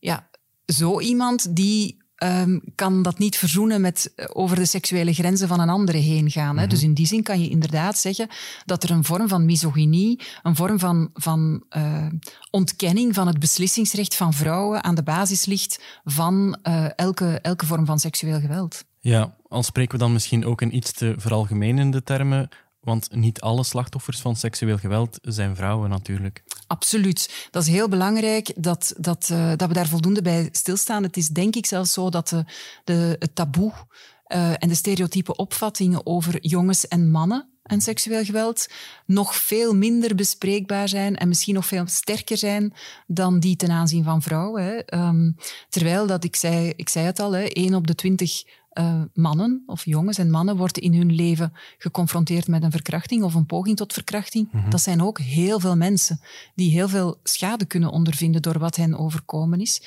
Ja, 0.00 0.28
zo 0.66 1.00
iemand 1.00 1.56
die 1.56 2.04
um, 2.24 2.60
kan 2.74 3.02
dat 3.02 3.18
niet 3.18 3.36
verzoenen 3.36 3.80
met 3.80 4.12
eh, 4.16 4.26
over 4.32 4.56
de 4.56 4.64
seksuele 4.64 5.12
grenzen 5.12 5.48
van 5.48 5.60
een 5.60 5.68
andere 5.68 5.98
heen 5.98 6.30
gaan. 6.30 6.56
Hè? 6.56 6.62
Mhm. 6.62 6.70
Dus 6.70 6.82
in 6.82 6.94
die 6.94 7.06
zin 7.06 7.22
kan 7.22 7.40
je 7.40 7.48
inderdaad 7.48 7.98
zeggen 7.98 8.28
dat 8.64 8.82
er 8.82 8.90
een 8.90 9.04
vorm 9.04 9.28
van 9.28 9.44
misogynie, 9.44 10.20
een 10.42 10.56
vorm 10.56 10.78
van, 10.78 11.10
van 11.14 11.64
uh, 11.76 12.06
ontkenning 12.50 13.14
van 13.14 13.26
het 13.26 13.38
beslissingsrecht 13.38 14.14
van 14.14 14.32
vrouwen 14.32 14.84
aan 14.84 14.94
de 14.94 15.02
basis 15.02 15.44
ligt 15.44 16.00
van 16.04 16.58
uh, 16.62 16.86
elke, 16.96 17.38
elke 17.42 17.66
vorm 17.66 17.86
van 17.86 17.98
seksueel 17.98 18.40
geweld. 18.40 18.84
Ja, 19.00 19.36
al 19.48 19.62
spreken 19.62 19.92
we 19.92 20.04
dan 20.04 20.12
misschien 20.12 20.44
ook 20.44 20.62
in 20.62 20.76
iets 20.76 20.92
te 20.92 21.14
veralgemenende 21.16 22.02
termen, 22.02 22.48
want 22.86 23.14
niet 23.14 23.40
alle 23.40 23.64
slachtoffers 23.64 24.20
van 24.20 24.36
seksueel 24.36 24.78
geweld 24.78 25.18
zijn 25.22 25.56
vrouwen 25.56 25.90
natuurlijk. 25.90 26.42
Absoluut. 26.66 27.48
Dat 27.50 27.62
is 27.62 27.68
heel 27.68 27.88
belangrijk 27.88 28.52
dat, 28.56 28.94
dat, 28.98 29.28
uh, 29.32 29.52
dat 29.56 29.68
we 29.68 29.74
daar 29.74 29.88
voldoende 29.88 30.22
bij 30.22 30.48
stilstaan. 30.52 31.02
Het 31.02 31.16
is 31.16 31.28
denk 31.28 31.56
ik 31.56 31.66
zelfs 31.66 31.92
zo 31.92 32.10
dat 32.10 32.28
de, 32.28 32.44
de, 32.84 33.16
het 33.18 33.34
taboe 33.34 33.72
uh, 33.72 34.50
en 34.50 34.68
de 34.68 34.74
stereotype 34.74 35.36
opvattingen 35.36 36.06
over 36.06 36.46
jongens 36.46 36.88
en 36.88 37.10
mannen 37.10 37.48
en 37.62 37.80
seksueel 37.80 38.24
geweld 38.24 38.66
nog 39.06 39.34
veel 39.34 39.74
minder 39.74 40.14
bespreekbaar 40.14 40.88
zijn 40.88 41.16
en 41.16 41.28
misschien 41.28 41.54
nog 41.54 41.66
veel 41.66 41.86
sterker 41.86 42.36
zijn 42.36 42.74
dan 43.06 43.40
die 43.40 43.56
ten 43.56 43.70
aanzien 43.70 44.04
van 44.04 44.22
vrouwen. 44.22 44.98
Um, 44.98 45.36
terwijl 45.68 46.06
dat, 46.06 46.24
ik 46.24 46.36
zei, 46.36 46.72
ik 46.76 46.88
zei 46.88 47.06
het 47.06 47.18
al, 47.18 47.32
hè, 47.32 47.44
1 47.44 47.74
op 47.74 47.86
de 47.86 47.94
20 47.94 48.44
uh, 48.78 49.02
mannen 49.14 49.62
of 49.66 49.84
jongens 49.84 50.18
en 50.18 50.30
mannen 50.30 50.56
worden 50.56 50.82
in 50.82 50.94
hun 50.94 51.14
leven 51.14 51.52
geconfronteerd 51.78 52.48
met 52.48 52.62
een 52.62 52.70
verkrachting 52.70 53.22
of 53.22 53.34
een 53.34 53.46
poging 53.46 53.76
tot 53.76 53.92
verkrachting. 53.92 54.48
Mm 54.52 54.60
-hmm. 54.60 54.70
Dat 54.70 54.80
zijn 54.80 55.02
ook 55.02 55.18
heel 55.18 55.60
veel 55.60 55.76
mensen 55.76 56.20
die 56.54 56.70
heel 56.70 56.88
veel 56.88 57.18
schade 57.22 57.64
kunnen 57.64 57.90
ondervinden 57.90 58.42
door 58.42 58.58
wat 58.58 58.76
hen 58.76 58.98
overkomen 58.98 59.60
is. 59.60 59.82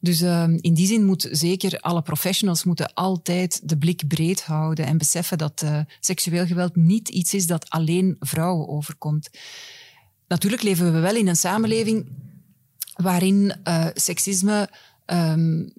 Dus 0.00 0.22
uh, 0.22 0.44
in 0.60 0.74
die 0.74 0.86
zin 0.86 1.04
moet 1.04 1.28
zeker 1.30 1.80
alle 1.80 2.02
professionals 2.02 2.64
moeten 2.64 2.92
altijd 2.94 3.68
de 3.68 3.78
blik 3.78 4.08
breed 4.08 4.44
houden 4.44 4.86
en 4.86 4.98
beseffen 4.98 5.38
dat 5.38 5.62
uh, 5.64 5.80
seksueel 6.00 6.46
geweld 6.46 6.76
niet 6.76 7.08
iets 7.08 7.34
is 7.34 7.46
dat 7.46 7.70
alleen 7.70 8.16
vrouwen 8.20 8.68
overkomt. 8.68 9.30
Natuurlijk 10.28 10.62
leven 10.62 10.92
we 10.92 10.98
wel 10.98 11.16
in 11.16 11.28
een 11.28 11.36
samenleving 11.36 12.06
waarin 12.94 13.54
uh, 13.64 13.86
seksisme 13.94 14.70
um, 15.06 15.72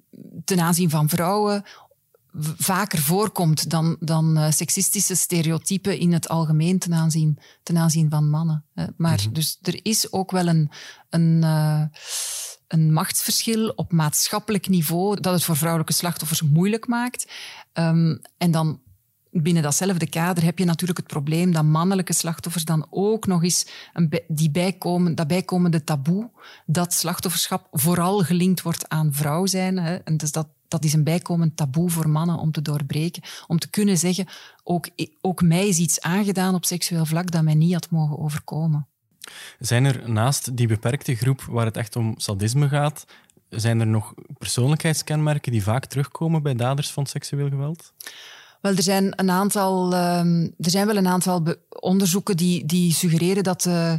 ten 0.44 0.60
aanzien 0.60 0.90
van 0.90 1.08
vrouwen 1.08 1.64
vaker 2.56 2.98
voorkomt 2.98 3.70
dan, 3.70 3.96
dan 4.00 4.38
uh, 4.38 4.50
seksistische 4.50 5.14
stereotypen 5.14 5.98
in 5.98 6.12
het 6.12 6.28
algemeen 6.28 6.78
ten 6.78 6.94
aanzien, 6.94 7.38
ten 7.62 7.76
aanzien 7.76 8.10
van 8.10 8.30
mannen. 8.30 8.64
Maar 8.96 9.18
mm 9.18 9.24
-hmm. 9.24 9.32
dus 9.32 9.58
er 9.62 9.80
is 9.82 10.12
ook 10.12 10.30
wel 10.30 10.46
een, 10.46 10.70
een, 11.10 11.40
uh, 11.42 11.82
een 12.68 12.92
machtsverschil 12.92 13.68
op 13.68 13.92
maatschappelijk 13.92 14.68
niveau 14.68 15.20
dat 15.20 15.32
het 15.32 15.44
voor 15.44 15.56
vrouwelijke 15.56 15.92
slachtoffers 15.92 16.42
moeilijk 16.42 16.86
maakt. 16.86 17.32
Um, 17.72 18.20
en 18.38 18.50
dan 18.50 18.80
binnen 19.30 19.62
datzelfde 19.62 20.08
kader 20.08 20.44
heb 20.44 20.58
je 20.58 20.64
natuurlijk 20.64 20.98
het 20.98 21.06
probleem 21.06 21.52
dat 21.52 21.64
mannelijke 21.64 22.12
slachtoffers 22.12 22.64
dan 22.64 22.86
ook 22.90 23.26
nog 23.26 23.42
eens 23.42 23.66
een 23.92 24.20
die 24.28 24.50
bijkomen, 24.50 25.14
dat 25.14 25.26
bijkomende 25.26 25.84
taboe 25.84 26.30
dat 26.66 26.92
slachtofferschap 26.92 27.68
vooral 27.70 28.18
gelinkt 28.18 28.62
wordt 28.62 28.88
aan 28.88 29.12
vrouw 29.12 29.46
zijn. 29.46 29.78
Hè. 29.78 29.94
En 29.94 30.16
dus 30.16 30.32
dat 30.32 30.48
dat 30.70 30.84
is 30.84 30.92
een 30.92 31.04
bijkomend 31.04 31.56
taboe 31.56 31.90
voor 31.90 32.08
mannen 32.08 32.38
om 32.38 32.52
te 32.52 32.62
doorbreken. 32.62 33.22
Om 33.46 33.58
te 33.58 33.70
kunnen 33.70 33.98
zeggen, 33.98 34.26
ook, 34.64 34.88
ook 35.20 35.42
mij 35.42 35.68
is 35.68 35.78
iets 35.78 36.00
aangedaan 36.00 36.54
op 36.54 36.64
seksueel 36.64 37.06
vlak 37.06 37.30
dat 37.30 37.42
mij 37.42 37.54
niet 37.54 37.72
had 37.72 37.90
mogen 37.90 38.18
overkomen. 38.18 38.86
Zijn 39.58 39.84
er 39.84 40.10
naast 40.10 40.56
die 40.56 40.66
beperkte 40.66 41.14
groep 41.14 41.42
waar 41.42 41.64
het 41.64 41.76
echt 41.76 41.96
om 41.96 42.14
sadisme 42.16 42.68
gaat, 42.68 43.04
zijn 43.48 43.80
er 43.80 43.86
nog 43.86 44.14
persoonlijkheidskenmerken 44.38 45.52
die 45.52 45.62
vaak 45.62 45.84
terugkomen 45.86 46.42
bij 46.42 46.54
daders 46.54 46.90
van 46.90 47.06
seksueel 47.06 47.48
geweld? 47.48 47.92
Wel, 48.60 48.76
er 48.76 48.82
zijn 48.82 49.12
een 49.16 49.30
aantal, 49.30 49.94
um, 50.18 50.54
er 50.58 50.70
zijn 50.70 50.86
wel 50.86 50.96
een 50.96 51.08
aantal 51.08 51.54
onderzoeken 51.68 52.36
die, 52.36 52.66
die 52.66 52.92
suggereren 52.92 53.42
dat, 53.42 53.64
uh, 53.64 53.94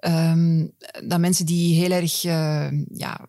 um, 0.00 0.72
dat 1.04 1.20
mensen 1.20 1.46
die 1.46 1.74
heel 1.74 1.90
erg 1.90 2.24
uh, 2.24 2.70
ja, 2.92 3.20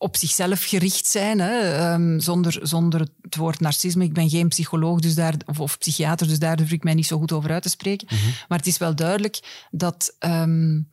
op 0.00 0.16
zichzelf 0.16 0.64
gericht 0.64 1.06
zijn, 1.06 1.40
hè, 1.40 1.92
um, 1.92 2.20
zonder, 2.20 2.58
zonder 2.62 3.08
het 3.22 3.36
woord 3.36 3.60
narcisme. 3.60 4.04
Ik 4.04 4.12
ben 4.12 4.30
geen 4.30 4.48
psycholoog 4.48 5.00
dus 5.00 5.14
daar, 5.14 5.34
of, 5.46 5.60
of 5.60 5.78
psychiater, 5.78 6.28
dus 6.28 6.38
daar 6.38 6.56
durf 6.56 6.72
ik 6.72 6.84
mij 6.84 6.94
niet 6.94 7.06
zo 7.06 7.18
goed 7.18 7.32
over 7.32 7.50
uit 7.50 7.62
te 7.62 7.68
spreken. 7.68 8.06
Mm 8.10 8.18
-hmm. 8.18 8.32
Maar 8.48 8.58
het 8.58 8.66
is 8.66 8.78
wel 8.78 8.94
duidelijk 8.94 9.66
dat, 9.70 10.16
um, 10.18 10.88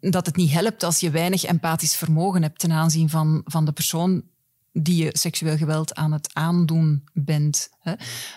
dat 0.00 0.26
het 0.26 0.36
niet 0.36 0.50
helpt 0.50 0.82
als 0.82 1.00
je 1.00 1.10
weinig 1.10 1.44
empathisch 1.44 1.96
vermogen 1.96 2.42
hebt 2.42 2.58
ten 2.58 2.72
aanzien 2.72 3.10
van, 3.10 3.42
van 3.44 3.64
de 3.64 3.72
persoon 3.72 4.22
die 4.76 5.04
je 5.04 5.10
seksueel 5.12 5.56
geweld 5.56 5.94
aan 5.94 6.12
het 6.12 6.30
aandoen 6.32 7.04
bent. 7.12 7.68
Hè. 7.80 7.92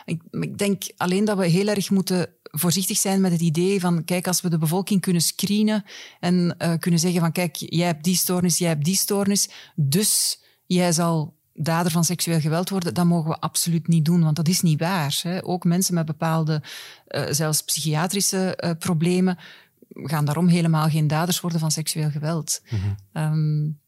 Ik, 0.05 0.21
ik 0.31 0.57
denk 0.57 0.83
alleen 0.97 1.25
dat 1.25 1.37
we 1.37 1.47
heel 1.47 1.67
erg 1.67 1.89
moeten 1.89 2.29
voorzichtig 2.43 2.97
zijn 2.97 3.21
met 3.21 3.31
het 3.31 3.41
idee 3.41 3.79
van, 3.79 4.03
kijk, 4.03 4.27
als 4.27 4.41
we 4.41 4.49
de 4.49 4.57
bevolking 4.57 5.01
kunnen 5.01 5.21
screenen 5.21 5.83
en 6.19 6.55
uh, 6.59 6.73
kunnen 6.79 6.99
zeggen 6.99 7.19
van, 7.19 7.31
kijk, 7.31 7.55
jij 7.55 7.85
hebt 7.85 8.03
die 8.03 8.15
stoornis, 8.15 8.57
jij 8.57 8.67
hebt 8.69 8.85
die 8.85 8.95
stoornis, 8.95 9.49
dus 9.75 10.41
jij 10.65 10.91
zal 10.91 11.35
dader 11.53 11.91
van 11.91 12.03
seksueel 12.03 12.39
geweld 12.39 12.69
worden, 12.69 12.93
dat 12.93 13.05
mogen 13.05 13.29
we 13.29 13.39
absoluut 13.39 13.87
niet 13.87 14.05
doen, 14.05 14.23
want 14.23 14.35
dat 14.35 14.47
is 14.47 14.61
niet 14.61 14.79
waar. 14.79 15.19
Hè. 15.23 15.45
Ook 15.45 15.63
mensen 15.63 15.93
met 15.93 16.05
bepaalde, 16.05 16.63
uh, 17.07 17.25
zelfs 17.29 17.63
psychiatrische 17.63 18.57
uh, 18.63 18.71
problemen, 18.79 19.37
gaan 19.93 20.25
daarom 20.25 20.47
helemaal 20.47 20.89
geen 20.89 21.07
daders 21.07 21.39
worden 21.39 21.59
van 21.59 21.71
seksueel 21.71 22.09
geweld. 22.09 22.61
Mm 22.69 22.79
-hmm. 22.79 23.23
um, 23.23 23.79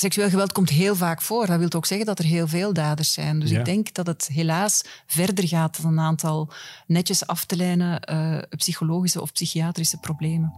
seksueel 0.00 0.28
geweld 0.28 0.52
komt 0.52 0.68
heel 0.68 0.96
vaak 0.96 1.22
voor. 1.22 1.46
Dat 1.46 1.58
wil 1.58 1.72
ook 1.72 1.86
zeggen 1.86 2.06
dat 2.06 2.18
er 2.18 2.24
heel 2.24 2.48
veel 2.48 2.72
daders 2.72 3.12
zijn. 3.12 3.40
Dus 3.40 3.50
ja. 3.50 3.58
ik 3.58 3.64
denk 3.64 3.94
dat 3.94 4.06
het 4.06 4.28
helaas 4.32 4.84
verder 5.06 5.48
gaat 5.48 5.82
dan 5.82 5.92
een 5.92 6.00
aantal 6.00 6.48
netjes 6.86 7.26
af 7.26 7.44
te 7.44 7.56
lijnen 7.56 8.10
uh, 8.12 8.38
psychologische 8.56 9.20
of 9.20 9.32
psychiatrische 9.32 9.98
problemen. 9.98 10.52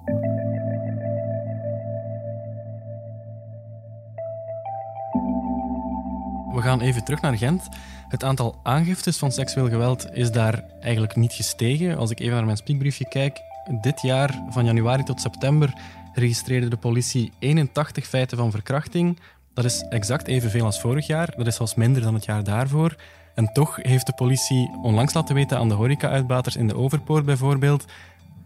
We 6.55 6.61
gaan 6.63 6.81
even 6.81 7.05
terug 7.05 7.21
naar 7.21 7.37
Gent. 7.37 7.69
Het 8.09 8.25
aantal 8.25 8.61
aangiftes 8.63 9.17
van 9.17 9.33
seksueel 9.33 9.69
geweld 9.69 10.07
is 10.13 10.31
daar 10.31 10.65
eigenlijk 10.81 11.17
niet 11.17 11.33
gestegen. 11.33 11.97
Als 11.97 12.11
ik 12.11 12.21
even 12.21 12.35
naar 12.35 12.45
mijn 12.45 12.57
spiekbriefje 12.57 13.09
kijk, 13.09 13.41
dit 13.81 14.03
jaar 14.03 14.43
van 14.49 14.65
januari 14.65 15.03
tot 15.03 15.21
september 15.21 15.73
registreerde 16.21 16.69
de 16.69 16.77
politie 16.77 17.33
81 17.39 18.07
feiten 18.07 18.37
van 18.37 18.51
verkrachting. 18.51 19.19
Dat 19.55 19.65
is 19.65 19.81
exact 19.89 20.27
evenveel 20.27 20.65
als 20.65 20.81
vorig 20.81 21.07
jaar. 21.07 21.33
Dat 21.37 21.47
is 21.47 21.57
zelfs 21.57 21.75
minder 21.75 22.03
dan 22.03 22.15
het 22.15 22.25
jaar 22.25 22.45
daarvoor. 22.45 22.97
En 23.35 23.53
toch 23.53 23.79
heeft 23.83 24.07
de 24.07 24.15
politie 24.15 24.71
onlangs 24.83 25.15
laten 25.15 25.35
weten 25.35 25.59
aan 25.59 25.69
de 25.69 25.75
horeca-uitbaters 25.75 26.57
in 26.57 26.69
de 26.69 26.77
Overpoort 26.77 27.25
bijvoorbeeld 27.25 27.87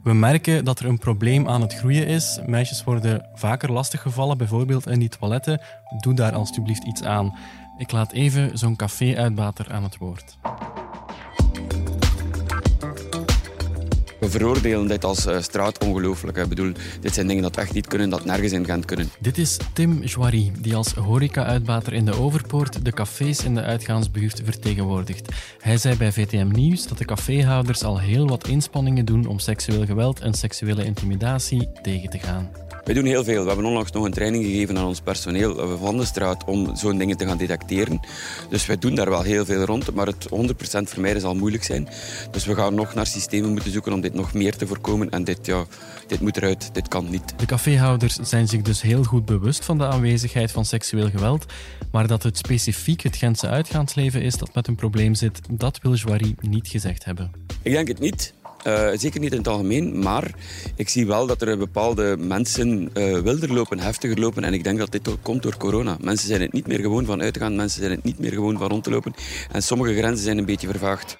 we 0.04 0.14
merken 0.14 0.64
dat 0.64 0.78
er 0.78 0.86
een 0.86 0.98
probleem 0.98 1.48
aan 1.48 1.60
het 1.60 1.74
groeien 1.74 2.06
is. 2.06 2.40
Meisjes 2.46 2.84
worden 2.84 3.26
vaker 3.34 3.72
lastiggevallen, 3.72 4.38
bijvoorbeeld 4.38 4.86
in 4.86 4.98
die 4.98 5.08
toiletten. 5.08 5.60
Doe 5.98 6.14
daar 6.14 6.34
alstublieft 6.34 6.84
iets 6.84 7.02
aan. 7.02 7.36
Ik 7.78 7.92
laat 7.92 8.12
even 8.12 8.58
zo'n 8.58 8.76
café-uitbater 8.76 9.72
aan 9.72 9.82
het 9.82 9.96
woord. 9.96 10.38
We 14.24 14.30
veroordelen 14.30 14.86
dit 14.86 15.04
als 15.04 15.26
uh, 15.26 15.40
straatongelooflijk. 15.40 16.36
Ik 16.36 16.48
bedoel, 16.48 16.72
dit 17.00 17.14
zijn 17.14 17.26
dingen 17.26 17.42
dat 17.42 17.56
echt 17.56 17.72
niet 17.72 17.86
kunnen, 17.86 18.10
dat 18.10 18.24
nergens 18.24 18.52
in 18.52 18.64
Gent 18.64 18.84
kunnen. 18.84 19.10
Dit 19.18 19.38
is 19.38 19.56
Tim 19.72 20.02
Joiry, 20.02 20.52
die 20.58 20.76
als 20.76 20.92
horeca-uitbater 20.92 21.92
in 21.92 22.04
de 22.04 22.14
Overpoort 22.14 22.84
de 22.84 22.92
cafés 22.92 23.44
in 23.44 23.54
de 23.54 23.62
uitgaansbuurt 23.62 24.40
vertegenwoordigt. 24.44 25.32
Hij 25.60 25.76
zei 25.76 25.96
bij 25.96 26.12
VTM 26.12 26.48
Nieuws 26.52 26.86
dat 26.86 26.98
de 26.98 27.04
caféhouders 27.04 27.82
al 27.82 28.00
heel 28.00 28.28
wat 28.28 28.48
inspanningen 28.48 29.04
doen 29.04 29.26
om 29.26 29.38
seksueel 29.38 29.84
geweld 29.84 30.20
en 30.20 30.34
seksuele 30.34 30.84
intimidatie 30.84 31.68
tegen 31.82 32.10
te 32.10 32.18
gaan. 32.18 32.63
Wij 32.84 32.94
doen 32.94 33.04
heel 33.04 33.24
veel. 33.24 33.40
We 33.42 33.46
hebben 33.46 33.66
onlangs 33.66 33.92
nog 33.92 34.04
een 34.04 34.12
training 34.12 34.44
gegeven 34.44 34.78
aan 34.78 34.86
ons 34.86 35.00
personeel 35.00 35.78
van 35.78 35.96
de 35.96 36.04
straat 36.04 36.44
om 36.44 36.76
zo'n 36.76 36.98
dingen 36.98 37.16
te 37.16 37.26
gaan 37.26 37.36
detecteren. 37.36 38.00
Dus 38.48 38.66
wij 38.66 38.78
doen 38.78 38.94
daar 38.94 39.10
wel 39.10 39.22
heel 39.22 39.44
veel 39.44 39.64
rond, 39.64 39.94
maar 39.94 40.06
het 40.06 40.28
100% 40.28 40.82
vermijden 40.82 41.20
zal 41.20 41.34
moeilijk 41.34 41.64
zijn. 41.64 41.88
Dus 42.30 42.44
we 42.44 42.54
gaan 42.54 42.74
nog 42.74 42.94
naar 42.94 43.06
systemen 43.06 43.52
moeten 43.52 43.72
zoeken 43.72 43.92
om 43.92 44.00
dit 44.00 44.14
nog 44.14 44.34
meer 44.34 44.56
te 44.56 44.66
voorkomen. 44.66 45.10
En 45.10 45.24
dit, 45.24 45.46
ja, 45.46 45.64
dit 46.06 46.20
moet 46.20 46.36
eruit, 46.36 46.74
dit 46.74 46.88
kan 46.88 47.10
niet. 47.10 47.34
De 47.38 47.46
caféhouders 47.46 48.14
zijn 48.14 48.48
zich 48.48 48.62
dus 48.62 48.82
heel 48.82 49.02
goed 49.04 49.24
bewust 49.24 49.64
van 49.64 49.78
de 49.78 49.86
aanwezigheid 49.86 50.50
van 50.50 50.64
seksueel 50.64 51.10
geweld. 51.10 51.44
Maar 51.90 52.06
dat 52.06 52.22
het 52.22 52.36
specifiek 52.36 53.02
het 53.02 53.16
Gentse 53.16 53.48
uitgaansleven 53.48 54.22
is 54.22 54.36
dat 54.36 54.54
met 54.54 54.66
een 54.66 54.76
probleem 54.76 55.14
zit, 55.14 55.40
dat 55.50 55.78
wil 55.82 55.94
Joiry 55.94 56.34
niet 56.40 56.68
gezegd 56.68 57.04
hebben. 57.04 57.30
Ik 57.62 57.72
denk 57.72 57.88
het 57.88 57.98
niet. 57.98 58.34
Uh, 58.66 58.88
zeker 58.94 59.20
niet 59.20 59.32
in 59.32 59.38
het 59.38 59.48
algemeen, 59.48 59.98
maar 59.98 60.34
ik 60.76 60.88
zie 60.88 61.06
wel 61.06 61.26
dat 61.26 61.42
er 61.42 61.58
bepaalde 61.58 62.16
mensen 62.18 62.90
uh, 62.94 63.18
wilder 63.18 63.52
lopen, 63.52 63.78
heftiger 63.78 64.20
lopen. 64.20 64.44
En 64.44 64.52
ik 64.54 64.64
denk 64.64 64.78
dat 64.78 64.92
dit 64.92 65.08
komt 65.22 65.42
door 65.42 65.56
corona. 65.56 65.96
Mensen 66.00 66.28
zijn 66.28 66.40
het 66.40 66.52
niet 66.52 66.66
meer 66.66 66.80
gewoon 66.80 67.04
van 67.04 67.22
uit 67.22 67.32
te 67.32 67.40
gaan, 67.40 67.56
mensen 67.56 67.80
zijn 67.80 67.92
het 67.92 68.04
niet 68.04 68.18
meer 68.18 68.32
gewoon 68.32 68.58
van 68.58 68.68
rond 68.68 68.84
te 68.84 68.90
lopen. 68.90 69.14
En 69.52 69.62
sommige 69.62 69.94
grenzen 69.94 70.24
zijn 70.24 70.38
een 70.38 70.44
beetje 70.44 70.68
vervaagd. 70.68 71.18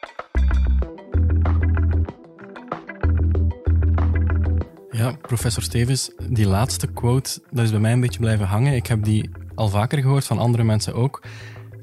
Ja, 4.91 5.17
professor 5.23 5.63
Stevens, 5.63 6.11
die 6.29 6.47
laatste 6.47 6.87
quote, 6.87 7.41
dat 7.51 7.65
is 7.65 7.71
bij 7.71 7.81
mij 7.81 7.93
een 7.93 8.01
beetje 8.01 8.21
blijven 8.21 8.47
hangen. 8.47 8.75
Ik 8.75 8.87
heb 8.87 9.05
die 9.05 9.31
al 9.55 9.69
vaker 9.69 9.99
gehoord 9.99 10.25
van 10.25 10.39
andere 10.39 10.65
mensen 10.65 10.95
ook. 10.95 11.23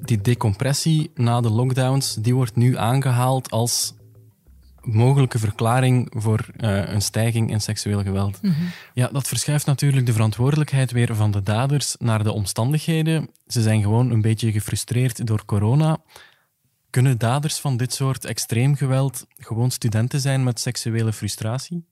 Die 0.01 0.21
decompressie 0.21 1.11
na 1.15 1.41
de 1.41 1.49
lockdowns, 1.49 2.15
die 2.15 2.35
wordt 2.35 2.55
nu 2.55 2.77
aangehaald 2.77 3.51
als 3.51 3.93
mogelijke 4.81 5.39
verklaring 5.39 6.13
voor 6.17 6.47
uh, 6.57 6.91
een 6.91 7.01
stijging 7.01 7.51
in 7.51 7.61
seksueel 7.61 8.03
geweld. 8.03 8.41
Mhm. 8.41 8.53
Ja, 8.93 9.07
dat 9.07 9.27
verschuift 9.27 9.65
natuurlijk 9.65 10.05
de 10.05 10.13
verantwoordelijkheid 10.13 10.91
weer 10.91 11.15
van 11.15 11.31
de 11.31 11.43
daders 11.43 11.95
naar 11.99 12.23
de 12.23 12.31
omstandigheden. 12.31 13.29
Ze 13.47 13.61
zijn 13.61 13.81
gewoon 13.81 14.11
een 14.11 14.21
beetje 14.21 14.51
gefrustreerd 14.51 15.27
door 15.27 15.45
corona. 15.45 15.97
Kunnen 16.89 17.17
daders 17.17 17.59
van 17.59 17.77
dit 17.77 17.93
soort 17.93 18.25
extreem 18.25 18.75
geweld 18.75 19.25
gewoon 19.37 19.71
studenten 19.71 20.19
zijn 20.19 20.43
met 20.43 20.59
seksuele 20.59 21.13
frustratie? 21.13 21.85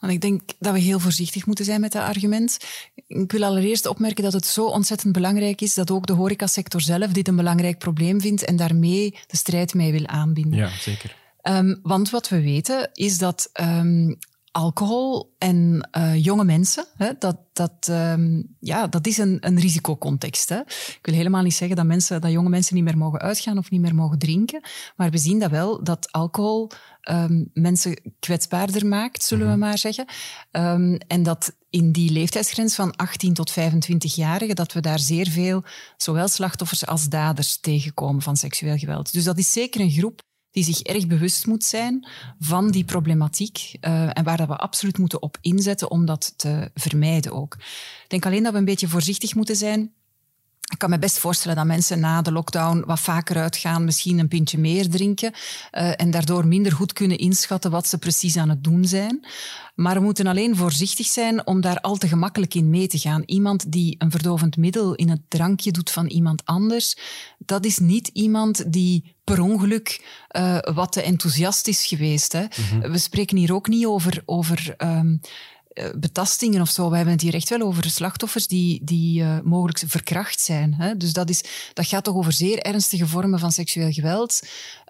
Want 0.00 0.12
ik 0.12 0.20
denk 0.20 0.42
dat 0.58 0.72
we 0.72 0.78
heel 0.78 0.98
voorzichtig 0.98 1.46
moeten 1.46 1.64
zijn 1.64 1.80
met 1.80 1.92
dat 1.92 2.02
argument. 2.02 2.58
Ik 3.06 3.32
wil 3.32 3.44
allereerst 3.44 3.86
opmerken 3.86 4.24
dat 4.24 4.32
het 4.32 4.46
zo 4.46 4.66
ontzettend 4.66 5.12
belangrijk 5.12 5.60
is 5.60 5.74
dat 5.74 5.90
ook 5.90 6.06
de 6.06 6.12
horecasector 6.12 6.80
zelf 6.80 7.12
dit 7.12 7.28
een 7.28 7.36
belangrijk 7.36 7.78
probleem 7.78 8.20
vindt 8.20 8.44
en 8.44 8.56
daarmee 8.56 9.18
de 9.26 9.36
strijd 9.36 9.74
mee 9.74 9.92
wil 9.92 10.06
aanbinden. 10.06 10.58
Ja, 10.58 10.68
zeker. 10.68 11.16
Um, 11.48 11.78
want 11.82 12.10
wat 12.10 12.28
we 12.28 12.40
weten 12.40 12.90
is 12.92 13.18
dat 13.18 13.50
um, 13.60 14.16
alcohol 14.50 15.34
en 15.38 15.88
uh, 15.98 16.24
jonge 16.24 16.44
mensen, 16.44 16.86
hè, 16.96 17.10
dat, 17.18 17.36
dat, 17.52 17.88
um, 17.90 18.56
ja, 18.60 18.86
dat 18.86 19.06
is 19.06 19.18
een, 19.18 19.36
een 19.40 19.60
risicocontext. 19.60 20.48
Hè. 20.48 20.60
Ik 20.66 20.98
wil 21.02 21.14
helemaal 21.14 21.42
niet 21.42 21.54
zeggen 21.54 21.76
dat, 21.76 21.86
mensen, 21.86 22.20
dat 22.20 22.30
jonge 22.30 22.48
mensen 22.48 22.74
niet 22.74 22.84
meer 22.84 22.98
mogen 22.98 23.20
uitgaan 23.20 23.58
of 23.58 23.70
niet 23.70 23.80
meer 23.80 23.94
mogen 23.94 24.18
drinken. 24.18 24.60
Maar 24.96 25.10
we 25.10 25.18
zien 25.18 25.38
dat 25.38 25.50
wel, 25.50 25.84
dat 25.84 26.12
alcohol 26.12 26.70
um, 27.10 27.50
mensen 27.52 28.00
kwetsbaarder 28.18 28.86
maakt, 28.86 29.22
zullen 29.22 29.44
mm 29.44 29.50
-hmm. 29.50 29.60
we 29.60 29.66
maar 29.66 29.78
zeggen. 29.78 30.06
Um, 30.50 30.94
en 30.96 31.22
dat 31.22 31.56
in 31.70 31.92
die 31.92 32.10
leeftijdsgrens 32.10 32.74
van 32.74 32.96
18 32.96 33.34
tot 33.34 33.50
25-jarigen, 33.50 34.54
dat 34.54 34.72
we 34.72 34.80
daar 34.80 34.98
zeer 34.98 35.28
veel, 35.28 35.64
zowel 35.96 36.28
slachtoffers 36.28 36.86
als 36.86 37.08
daders 37.08 37.60
tegenkomen 37.60 38.22
van 38.22 38.36
seksueel 38.36 38.76
geweld. 38.76 39.12
Dus 39.12 39.24
dat 39.24 39.38
is 39.38 39.52
zeker 39.52 39.80
een 39.80 39.90
groep 39.90 40.24
die 40.56 40.64
zich 40.64 40.82
erg 40.82 41.06
bewust 41.06 41.46
moet 41.46 41.64
zijn 41.64 42.06
van 42.38 42.70
die 42.70 42.84
problematiek 42.84 43.58
uh, 43.80 44.18
en 44.18 44.24
waar 44.24 44.36
dat 44.36 44.48
we 44.48 44.56
absoluut 44.56 44.98
moeten 44.98 45.22
op 45.22 45.38
inzetten 45.40 45.90
om 45.90 46.06
dat 46.06 46.32
te 46.36 46.70
vermijden 46.74 47.32
ook. 47.32 47.54
Ik 47.54 48.04
denk 48.08 48.26
alleen 48.26 48.42
dat 48.42 48.52
we 48.52 48.58
een 48.58 48.64
beetje 48.64 48.88
voorzichtig 48.88 49.34
moeten 49.34 49.56
zijn. 49.56 49.92
Ik 50.72 50.78
kan 50.78 50.90
me 50.90 50.98
best 50.98 51.18
voorstellen 51.18 51.56
dat 51.56 51.66
mensen 51.66 52.00
na 52.00 52.22
de 52.22 52.32
lockdown 52.32 52.82
wat 52.86 53.00
vaker 53.00 53.36
uitgaan, 53.36 53.84
misschien 53.84 54.18
een 54.18 54.28
pintje 54.28 54.58
meer 54.58 54.88
drinken 54.88 55.32
uh, 55.32 56.00
en 56.00 56.10
daardoor 56.10 56.46
minder 56.46 56.72
goed 56.72 56.92
kunnen 56.92 57.18
inschatten 57.18 57.70
wat 57.70 57.86
ze 57.86 57.98
precies 57.98 58.36
aan 58.36 58.48
het 58.48 58.64
doen 58.64 58.84
zijn. 58.84 59.26
Maar 59.74 59.94
we 59.94 60.00
moeten 60.00 60.26
alleen 60.26 60.56
voorzichtig 60.56 61.06
zijn 61.06 61.46
om 61.46 61.60
daar 61.60 61.80
al 61.80 61.96
te 61.96 62.08
gemakkelijk 62.08 62.54
in 62.54 62.70
mee 62.70 62.86
te 62.86 62.98
gaan. 62.98 63.22
Iemand 63.26 63.72
die 63.72 63.94
een 63.98 64.10
verdovend 64.10 64.56
middel 64.56 64.94
in 64.94 65.08
het 65.08 65.20
drankje 65.28 65.70
doet 65.70 65.90
van 65.90 66.06
iemand 66.06 66.44
anders, 66.44 66.96
dat 67.38 67.64
is 67.64 67.78
niet 67.78 68.08
iemand 68.12 68.72
die 68.72 69.14
per 69.24 69.40
ongeluk 69.40 70.04
uh, 70.36 70.58
wat 70.74 70.92
te 70.92 71.02
enthousiast 71.02 71.68
is 71.68 71.86
geweest. 71.86 72.32
Hè. 72.32 72.42
Mm 72.42 72.48
-hmm. 72.80 72.92
We 72.92 72.98
spreken 72.98 73.36
hier 73.36 73.54
ook 73.54 73.68
niet 73.68 73.86
over, 73.86 74.22
over 74.24 74.74
um, 74.78 75.20
betastingen 75.96 76.60
of 76.60 76.70
zo. 76.70 76.90
We 76.90 76.96
hebben 76.96 77.14
het 77.14 77.22
hier 77.22 77.34
echt 77.34 77.48
wel 77.48 77.60
over 77.60 77.90
slachtoffers 77.90 78.46
die, 78.46 78.80
die 78.84 79.22
uh, 79.22 79.40
mogelijk 79.40 79.82
verkracht 79.86 80.40
zijn. 80.40 80.74
Hè? 80.74 80.96
Dus 80.96 81.12
dat, 81.12 81.30
is, 81.30 81.44
dat 81.72 81.86
gaat 81.86 82.04
toch 82.04 82.14
over 82.14 82.32
zeer 82.32 82.58
ernstige 82.58 83.06
vormen 83.06 83.38
van 83.38 83.52
seksueel 83.52 83.92
geweld, 83.92 84.40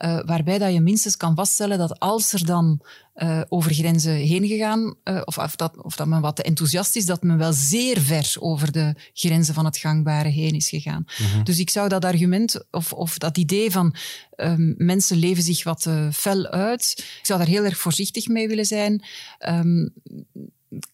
uh, 0.04 0.20
waarbij 0.24 0.58
dat 0.58 0.72
je 0.72 0.80
minstens 0.80 1.16
kan 1.16 1.34
vaststellen 1.34 1.78
dat 1.78 1.98
als 1.98 2.32
er 2.32 2.46
dan 2.46 2.80
uh, 3.14 3.40
over 3.48 3.74
grenzen 3.74 4.12
heen 4.14 4.46
gegaan, 4.46 4.94
of, 5.24 5.38
of, 5.38 5.56
dat, 5.56 5.82
of 5.82 5.96
dat 5.96 6.06
men 6.06 6.20
wat 6.20 6.36
te 6.36 6.42
enthousiast 6.42 6.96
is, 6.96 7.06
dat 7.06 7.22
men 7.22 7.38
wel 7.38 7.52
zeer 7.52 8.00
ver 8.00 8.34
over 8.38 8.72
de 8.72 8.94
grenzen 9.12 9.54
van 9.54 9.64
het 9.64 9.76
gangbare 9.76 10.28
heen 10.28 10.54
is 10.54 10.68
gegaan. 10.68 11.06
Mm 11.18 11.26
-hmm. 11.26 11.44
Dus 11.44 11.58
ik 11.58 11.70
zou 11.70 11.88
dat 11.88 12.04
argument, 12.04 12.64
of, 12.70 12.92
of 12.92 13.18
dat 13.18 13.38
idee 13.38 13.70
van 13.70 13.94
um, 14.36 14.74
mensen 14.76 15.16
leven 15.16 15.42
zich 15.42 15.64
wat 15.64 15.88
fel 16.12 16.46
uit, 16.46 16.94
ik 16.96 17.26
zou 17.26 17.38
daar 17.38 17.48
heel 17.48 17.64
erg 17.64 17.78
voorzichtig 17.78 18.28
mee 18.28 18.48
willen 18.48 18.66
zijn. 18.66 19.04
Um, 19.48 19.92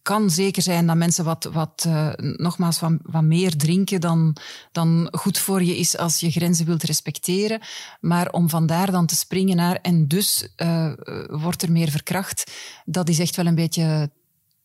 kan 0.02 0.30
zeker 0.30 0.62
zijn 0.62 0.86
dat 0.86 0.96
mensen 0.96 1.24
wat, 1.24 1.44
wat 1.44 1.84
uh, 1.86 2.12
nogmaals 2.16 2.80
wat, 2.80 2.92
wat 3.02 3.22
meer 3.22 3.56
drinken 3.56 4.00
dan, 4.00 4.36
dan 4.72 5.08
goed 5.10 5.38
voor 5.38 5.62
je 5.62 5.76
is 5.76 5.96
als 5.96 6.20
je 6.20 6.30
grenzen 6.30 6.66
wilt 6.66 6.82
respecteren. 6.82 7.60
Maar 8.00 8.30
om 8.30 8.48
vandaar 8.48 8.90
dan 8.90 9.06
te 9.06 9.16
springen 9.16 9.56
naar 9.56 9.76
en 9.76 10.08
dus 10.08 10.48
uh, 10.56 10.92
wordt 11.26 11.62
er 11.62 11.72
meer 11.72 11.90
verkracht, 11.90 12.52
dat 12.84 13.08
is 13.08 13.18
echt 13.18 13.36
wel 13.36 13.46
een 13.46 13.54
beetje 13.54 14.10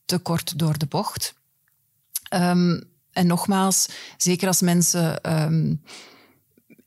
te 0.05 0.17
kort 0.17 0.59
door 0.59 0.77
de 0.77 0.85
bocht. 0.85 1.33
Um, 2.33 2.83
en 3.11 3.27
nogmaals, 3.27 3.89
zeker 4.17 4.47
als 4.47 4.61
mensen 4.61 5.33
um, 5.43 5.81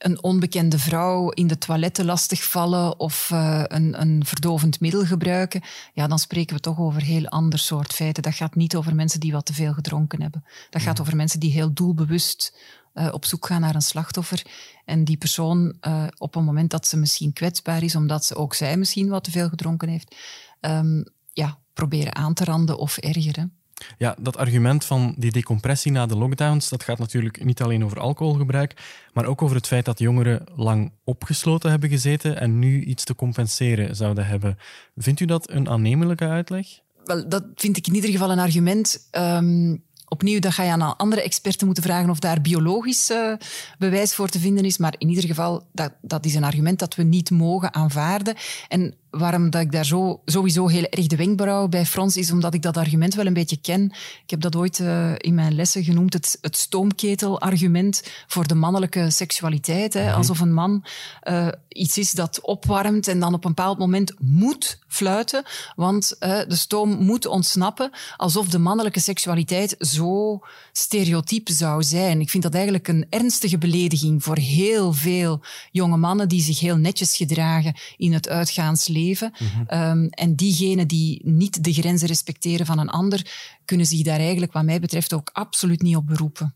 een 0.01 0.23
onbekende 0.23 0.79
vrouw 0.79 1.31
in 1.31 1.47
de 1.47 1.59
toiletten 1.59 2.05
lastigvallen 2.05 2.99
of 2.99 3.31
uh, 3.33 3.63
een, 3.67 4.01
een 4.01 4.25
verdovend 4.25 4.81
middel 4.81 5.05
gebruiken, 5.05 5.63
ja, 5.95 6.07
dan 6.07 6.19
spreken 6.19 6.57
we 6.57 6.63
toch 6.63 6.79
over 6.79 7.03
heel 7.03 7.27
ander 7.27 7.59
soort 7.59 7.93
feiten. 7.93 8.23
Dat 8.23 8.35
gaat 8.35 8.55
niet 8.55 8.77
over 8.77 8.95
mensen 8.95 9.21
die 9.21 9.33
wat 9.33 9.47
te 9.47 9.55
veel 9.55 9.73
gedronken 9.73 10.23
hebben. 10.23 10.45
Dat 10.71 10.83
gaat 10.83 11.01
over 11.01 11.17
mensen 11.17 11.41
die 11.41 11.53
heel 11.53 11.73
doelbewust 11.73 12.59
uh, 12.95 13.09
op 13.13 13.25
zoek 13.25 13.47
gaan 13.47 13.61
naar 13.61 13.75
een 13.75 13.83
slachtoffer 13.83 14.43
en 14.85 15.05
die 15.05 15.17
persoon 15.17 15.77
uh, 15.81 16.05
op 16.19 16.35
een 16.35 16.45
moment 16.45 16.71
dat 16.71 16.87
ze 16.87 16.97
misschien 16.97 17.33
kwetsbaar 17.33 17.83
is, 17.83 17.97
omdat 17.97 18.25
ze 18.25 18.35
ook 18.35 18.55
zij 18.55 18.77
misschien 18.77 19.09
wat 19.09 19.25
te 19.25 19.31
veel 19.31 19.49
gedronken 19.49 19.89
heeft, 19.89 20.17
um, 20.61 21.05
ja, 21.33 21.59
proberen 21.73 22.15
aan 22.15 22.35
te 22.35 22.45
randen 22.45 22.79
of 22.79 22.97
ergeren. 22.97 23.60
Ja, 23.99 24.17
dat 24.21 24.37
argument 24.37 24.85
van 24.85 25.15
die 25.17 25.33
decompressie 25.33 25.93
na 25.93 26.07
de 26.07 26.17
lockdowns, 26.17 26.69
dat 26.69 26.83
gaat 26.83 26.99
natuurlijk 26.99 27.45
niet 27.45 27.63
alleen 27.63 27.85
over 27.85 28.01
alcoholgebruik, 28.01 28.75
maar 29.13 29.25
ook 29.25 29.43
over 29.43 29.57
het 29.57 29.67
feit 29.67 29.85
dat 29.85 29.99
jongeren 29.99 30.45
lang 30.57 30.93
opgesloten 31.05 31.71
hebben 31.71 31.89
gezeten 31.89 32.41
en 32.41 32.59
nu 32.59 32.85
iets 32.85 33.05
te 33.05 33.15
compenseren 33.15 33.97
zouden 33.97 34.27
hebben. 34.27 34.59
Vindt 34.97 35.21
u 35.21 35.25
dat 35.25 35.51
een 35.51 35.69
aannemelijke 35.69 36.29
uitleg? 36.29 36.67
Wel, 37.05 37.29
dat 37.29 37.45
vind 37.55 37.77
ik 37.77 37.87
in 37.87 37.95
ieder 37.95 38.11
geval 38.11 38.31
een 38.31 38.39
argument. 38.39 39.09
Um, 39.13 39.83
opnieuw, 40.11 40.39
dat 40.39 40.53
ga 40.53 40.63
je 40.63 40.71
aan 40.71 40.97
andere 40.97 41.23
experten 41.23 41.67
moeten 41.67 41.85
vragen 41.85 42.11
of 42.11 42.19
daar 42.19 42.41
biologisch 42.41 43.11
uh, 43.11 43.33
bewijs 43.79 44.15
voor 44.15 44.29
te 44.29 44.39
vinden 44.39 44.65
is. 44.65 44.79
Maar 44.79 44.95
in 44.99 45.09
ieder 45.09 45.25
geval, 45.25 45.67
dat, 45.73 45.93
dat 46.03 46.25
is 46.25 46.35
een 46.35 46.45
argument 46.45 46.79
dat 46.79 46.95
we 46.95 47.03
niet 47.03 47.31
mogen 47.31 47.75
aanvaarden. 47.75 48.35
En 48.69 48.95
waarom 49.11 49.51
dat 49.51 49.61
ik 49.61 49.73
daar 49.73 49.85
zo, 49.85 50.21
sowieso 50.25 50.67
heel 50.67 50.85
erg 50.85 51.07
de 51.07 51.17
wenkbrauw 51.17 51.69
bij 51.69 51.87
frons, 51.87 52.17
is 52.17 52.31
omdat 52.31 52.55
ik 52.55 52.63
dat 52.63 52.77
argument 52.77 53.15
wel 53.15 53.27
een 53.27 53.33
beetje 53.33 53.57
ken. 53.57 53.85
Ik 54.23 54.31
heb 54.31 54.41
dat 54.41 54.57
ooit 54.57 54.79
uh, 54.79 55.13
in 55.17 55.35
mijn 55.35 55.55
lessen 55.55 55.85
genoemd, 55.85 56.13
het, 56.13 56.39
het 56.41 56.57
stoomketelargument 56.57 58.03
voor 58.27 58.47
de 58.47 58.55
mannelijke 58.55 59.11
seksualiteit. 59.11 59.95
Hè. 59.95 60.13
Alsof 60.13 60.41
een 60.41 60.53
man 60.53 60.85
uh, 61.29 61.49
iets 61.69 61.99
is 61.99 62.11
dat 62.11 62.41
opwarmt 62.41 63.09
en 63.09 63.21
dan 63.21 63.35
op 63.35 63.45
een 63.45 63.55
bepaald 63.55 63.79
moment 63.79 64.15
moet 64.19 64.79
fluiten, 64.89 65.43
want 65.77 66.17
uh, 66.21 66.41
de 66.49 66.57
stoom 66.57 67.05
moet 67.05 67.27
ontsnappen, 67.27 67.91
alsof 68.17 68.49
de 68.49 68.59
mannelijke 68.59 69.01
seksualiteit 69.01 69.75
zo 69.79 70.41
stereotyp 70.73 71.49
zou 71.49 71.83
zijn. 71.83 72.21
Ik 72.21 72.31
vind 72.31 72.43
dat 72.43 72.55
eigenlijk 72.55 72.89
een 72.89 73.07
ernstige 73.09 73.59
belediging 73.59 74.23
voor 74.23 74.37
heel 74.37 74.93
veel 74.93 75.41
jonge 75.71 75.97
mannen 75.97 76.29
die 76.29 76.43
zich 76.43 76.61
heel 76.61 76.77
netjes 76.77 77.17
gedragen 77.17 77.75
in 77.97 78.13
het 78.13 78.29
uitgaansleven 78.29 78.99
leven. 79.03 79.33
Mm 79.39 79.47
-hmm. 79.47 79.81
um, 79.81 80.09
en 80.09 80.37
diegenen 80.37 80.89
die 80.89 81.21
niet 81.25 81.65
de 81.65 81.73
grenzen 81.73 82.09
respecteren 82.09 82.67
van 82.67 82.79
een 82.79 82.89
ander, 82.89 83.33
kunnen 83.65 83.87
zich 83.87 84.03
daar 84.03 84.19
eigenlijk, 84.19 84.53
wat 84.53 84.65
mij 84.65 84.81
betreft, 84.81 85.13
ook 85.13 85.31
absoluut 85.33 85.83
niet 85.83 85.97
op 85.97 86.07
beroepen. 86.07 86.55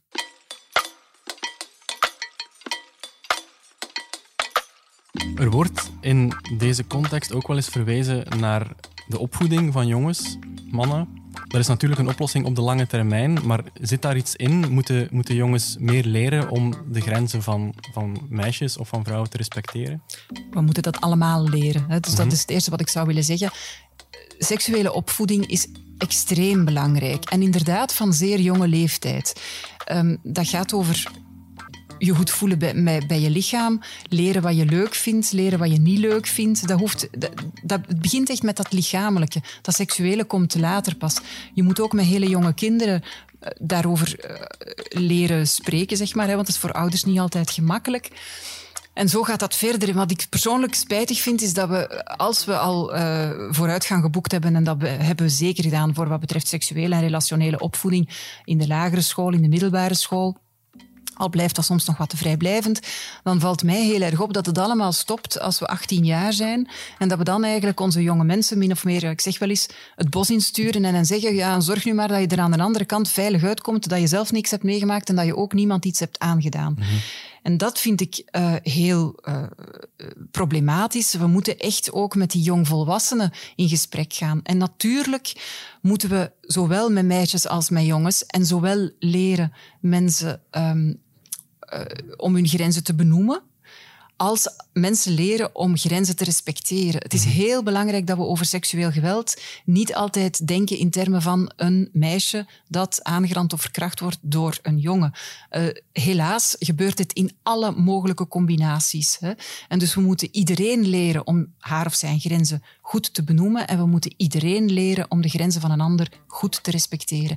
Er 5.35 5.51
wordt 5.51 5.91
in 6.01 6.33
deze 6.59 6.87
context 6.87 7.33
ook 7.33 7.47
wel 7.47 7.57
eens 7.57 7.69
verwezen 7.69 8.39
naar 8.39 8.75
de 9.07 9.19
opvoeding 9.19 9.73
van 9.73 9.87
jongens, 9.87 10.39
mannen. 10.71 11.24
Dat 11.49 11.61
is 11.61 11.67
natuurlijk 11.67 12.01
een 12.01 12.09
oplossing 12.09 12.47
op 12.47 12.55
de 12.55 12.61
lange 12.61 12.87
termijn, 12.87 13.39
maar 13.45 13.61
zit 13.81 14.03
daar 14.03 14.17
iets 14.17 14.37
in? 14.37 14.73
Moeten, 14.73 15.09
moeten 15.11 15.35
jongens 15.35 15.77
meer 15.79 16.05
leren 16.05 16.51
om 16.51 16.75
de 16.91 17.01
grenzen 17.01 17.43
van, 17.43 17.75
van 17.93 18.27
meisjes 18.29 18.77
of 18.77 18.89
van 18.89 19.05
vrouwen 19.05 19.31
te 19.31 19.37
respecteren? 19.37 20.03
We 20.51 20.61
moeten 20.61 20.83
dat 20.83 21.01
allemaal 21.01 21.49
leren. 21.49 21.85
Hè? 21.89 22.01
Dus 22.01 22.11
mm 22.11 22.17
-hmm. 22.17 22.25
dat 22.25 22.35
is 22.35 22.41
het 22.41 22.51
eerste 22.51 22.71
wat 22.71 22.81
ik 22.81 22.89
zou 22.89 23.07
willen 23.07 23.25
zeggen. 23.25 23.51
Seksuele 24.39 24.93
opvoeding 24.93 25.47
is 25.47 25.67
extreem 25.99 26.65
belangrijk 26.65 27.25
en 27.25 27.43
inderdaad 27.43 27.95
van 27.95 28.13
zeer 28.13 28.41
jonge 28.41 28.69
leeftijd. 28.69 29.41
Um, 29.93 30.19
dat 30.23 30.49
gaat 30.49 30.73
over 30.73 31.11
je 32.05 32.15
goed 32.15 32.31
voelen 32.31 32.59
bij, 32.59 33.03
bij, 33.07 33.21
je 33.21 33.31
lichaam, 33.31 33.81
leren 34.09 34.43
wat 34.43 34.57
je 34.57 34.65
leuk 34.65 34.95
vindt, 34.95 35.33
leren 35.33 35.59
wat 35.59 35.71
je 35.71 35.81
niet 35.81 35.99
leuk 35.99 36.27
vindt. 36.27 36.69
Dat 36.69 36.79
hoeft, 36.79 37.09
dat, 37.19 37.33
dat, 37.63 37.81
het 37.87 38.01
begint 38.01 38.31
echt 38.31 38.43
met 38.43 38.57
dat 38.57 38.73
lichamelijke. 38.73 39.43
Dat 39.63 39.75
seksuele 39.75 40.25
komt 40.25 40.55
later 40.55 40.97
pas. 40.97 41.21
Je 41.55 41.63
moet 41.63 41.81
ook 41.81 41.93
met 41.93 42.05
hele 42.05 42.29
jonge 42.29 42.55
kinderen 42.55 43.03
uh, 43.03 43.49
daarover 43.61 44.17
uh, 44.31 44.37
leren 44.89 45.47
spreken, 45.47 45.97
zeg 45.97 46.15
maar, 46.15 46.27
hè, 46.27 46.35
want 46.35 46.47
het 46.47 46.57
is 46.57 46.63
voor 46.63 46.73
ouders 46.73 47.05
niet 47.05 47.19
altijd 47.19 47.51
gemakkelijk. 47.51 48.11
En 48.95 49.09
zo 49.09 49.23
gaat 49.23 49.41
dat 49.41 49.55
verder. 49.55 49.95
Wat 49.95 50.11
ik 50.11 50.27
persoonlijk 50.31 50.75
spijtig 50.75 51.21
vind, 51.21 51.43
is 51.43 51.53
dat 51.53 51.69
we, 51.69 52.05
als 52.05 52.45
we 52.45 52.59
al 52.59 52.97
uh, 52.97 53.31
vooruitgang 53.51 54.03
geboekt 54.03 54.33
hebben, 54.33 54.57
en 54.57 54.65
dat 54.65 54.77
we, 54.79 54.89
hebben 54.89 55.27
we 55.27 55.33
zeker 55.33 55.65
gedaan 55.65 55.95
voor 55.95 56.09
wat 56.09 56.21
betreft 56.21 56.49
seksuele 56.49 56.95
en 56.95 57.01
relationele 57.01 57.59
opvoeding 57.59 58.09
in 58.45 58.59
de 58.59 58.67
lagere 58.67 59.01
school, 59.01 59.33
in 59.33 59.43
de 59.43 59.49
middelbare 59.49 59.95
school, 59.95 60.37
al 61.15 61.29
blijft 61.29 61.57
dat 61.57 61.65
soms 61.65 61.85
nog 61.85 61.97
wat 61.97 62.09
te 62.09 62.17
vrijblijvend, 62.17 62.81
dan 63.23 63.41
valt 63.41 63.63
mij 63.63 63.83
heel 63.83 64.01
erg 64.01 64.21
op 64.21 64.33
dat 64.33 64.47
het 64.47 64.59
allemaal 64.59 64.93
stopt 64.93 65.41
als 65.41 65.59
we 65.59 65.67
18 65.67 66.05
jaar 66.05 66.33
zijn 66.33 66.69
en 66.99 67.09
dat 67.09 67.19
we 67.19 67.25
dan 67.25 67.45
eigenlijk 67.45 67.81
onze 67.81 68.03
jonge 68.03 68.25
mensen 68.25 68.59
min 68.59 68.71
of 68.71 68.85
meer, 68.85 69.05
ik 69.05 69.21
zeg 69.21 69.39
wel 69.39 69.49
eens, 69.49 69.69
het 69.95 70.11
bos 70.11 70.31
insturen 70.31 70.85
en 70.85 70.93
dan 70.93 71.05
zeggen, 71.05 71.35
ja, 71.35 71.61
zorg 71.61 71.85
nu 71.85 71.95
maar 71.95 72.09
dat 72.09 72.21
je 72.21 72.27
er 72.27 72.41
aan 72.41 72.51
de 72.51 72.63
andere 72.63 72.85
kant 72.85 73.09
veilig 73.09 73.43
uitkomt, 73.43 73.89
dat 73.89 74.01
je 74.01 74.07
zelf 74.07 74.33
niks 74.33 74.51
hebt 74.51 74.63
meegemaakt 74.63 75.09
en 75.09 75.17
dat 75.17 75.27
je 75.27 75.37
ook 75.37 75.53
niemand 75.53 75.85
iets 75.85 76.01
hebt 76.01 76.19
aangedaan. 76.19 76.79
En 77.45 77.57
dat 77.57 77.81
vind 77.81 78.01
ik 78.01 78.29
uh, 78.37 78.55
heel 78.63 79.21
uh, 79.29 79.43
problematisch. 80.31 81.15
We 81.15 81.27
moeten 81.27 81.59
echt 81.59 81.93
ook 81.93 82.15
met 82.15 82.31
die 82.31 82.43
jongvolwassenen 82.43 83.33
in 83.57 83.69
gesprek 83.69 84.13
gaan. 84.13 84.41
En 84.43 84.57
natuurlijk 84.57 85.33
moeten 85.81 86.09
we 86.09 86.33
zowel 86.41 86.91
met 86.91 87.05
meisjes 87.05 87.49
als 87.49 87.71
met 87.71 87.85
jongens 87.85 88.27
en 88.27 88.47
zowel 88.47 88.91
leren 88.99 89.53
mensen 89.81 90.41
um, 90.51 90.89
uh, 90.89 90.95
om 92.17 92.35
hun 92.35 92.47
grenzen 92.47 92.85
te 92.85 92.95
benoemen 92.95 93.43
als 94.17 94.49
mensen 94.73 95.13
leren 95.13 95.55
om 95.55 95.77
grenzen 95.77 96.17
te 96.17 96.25
respecteren. 96.25 97.03
Het 97.03 97.15
is 97.15 97.25
mhm. 97.25 97.35
heel 97.35 97.63
belangrijk 97.63 98.07
dat 98.07 98.17
we 98.17 98.23
over 98.23 98.47
seksueel 98.47 98.91
geweld 98.91 99.41
niet 99.65 99.95
altijd 99.95 100.47
denken 100.47 100.79
in 100.79 100.91
termen 100.91 101.23
van 101.23 101.53
een 101.57 101.89
meisje 101.93 102.47
dat 102.69 103.01
aangerand 103.03 103.53
of 103.53 103.61
verkracht 103.61 104.01
wordt 104.01 104.19
door 104.21 104.59
een 104.63 104.79
jongen. 104.79 105.13
Uh, 105.51 105.67
helaas 105.93 106.57
gebeurt 106.59 106.99
het 106.99 107.13
in 107.13 107.33
alle 107.43 107.71
mogelijke 107.71 108.29
combinaties. 108.29 109.17
Hè? 109.21 109.33
En 109.69 109.79
dus 109.79 109.95
we 109.95 110.01
moeten 110.01 110.29
iedereen 110.33 110.87
leren 110.87 111.27
om 111.27 111.53
haar 111.59 111.87
of 111.87 111.95
zijn 111.95 112.21
grenzen 112.21 112.63
goed 112.81 113.15
te 113.15 113.25
benoemen 113.25 113.67
en 113.67 113.79
we 113.79 113.87
moeten 113.87 114.15
iedereen 114.17 114.73
leren 114.73 115.11
om 115.11 115.23
de 115.23 115.29
grenzen 115.29 115.61
van 115.61 115.71
een 115.71 115.81
ander 115.81 116.09
goed 116.27 116.63
te 116.63 116.71
respecteren. 116.71 117.37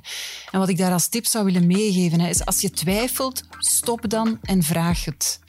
En 0.50 0.58
wat 0.58 0.68
ik 0.68 0.78
daar 0.78 0.92
als 0.92 1.08
tip 1.08 1.26
zou 1.26 1.44
willen 1.44 1.66
meegeven 1.66 2.20
hè, 2.20 2.28
is 2.28 2.44
als 2.44 2.60
je 2.60 2.70
twijfelt, 2.70 3.42
stop 3.58 4.10
dan 4.10 4.38
en 4.42 4.62
vraag 4.62 5.04
het. 5.04 5.40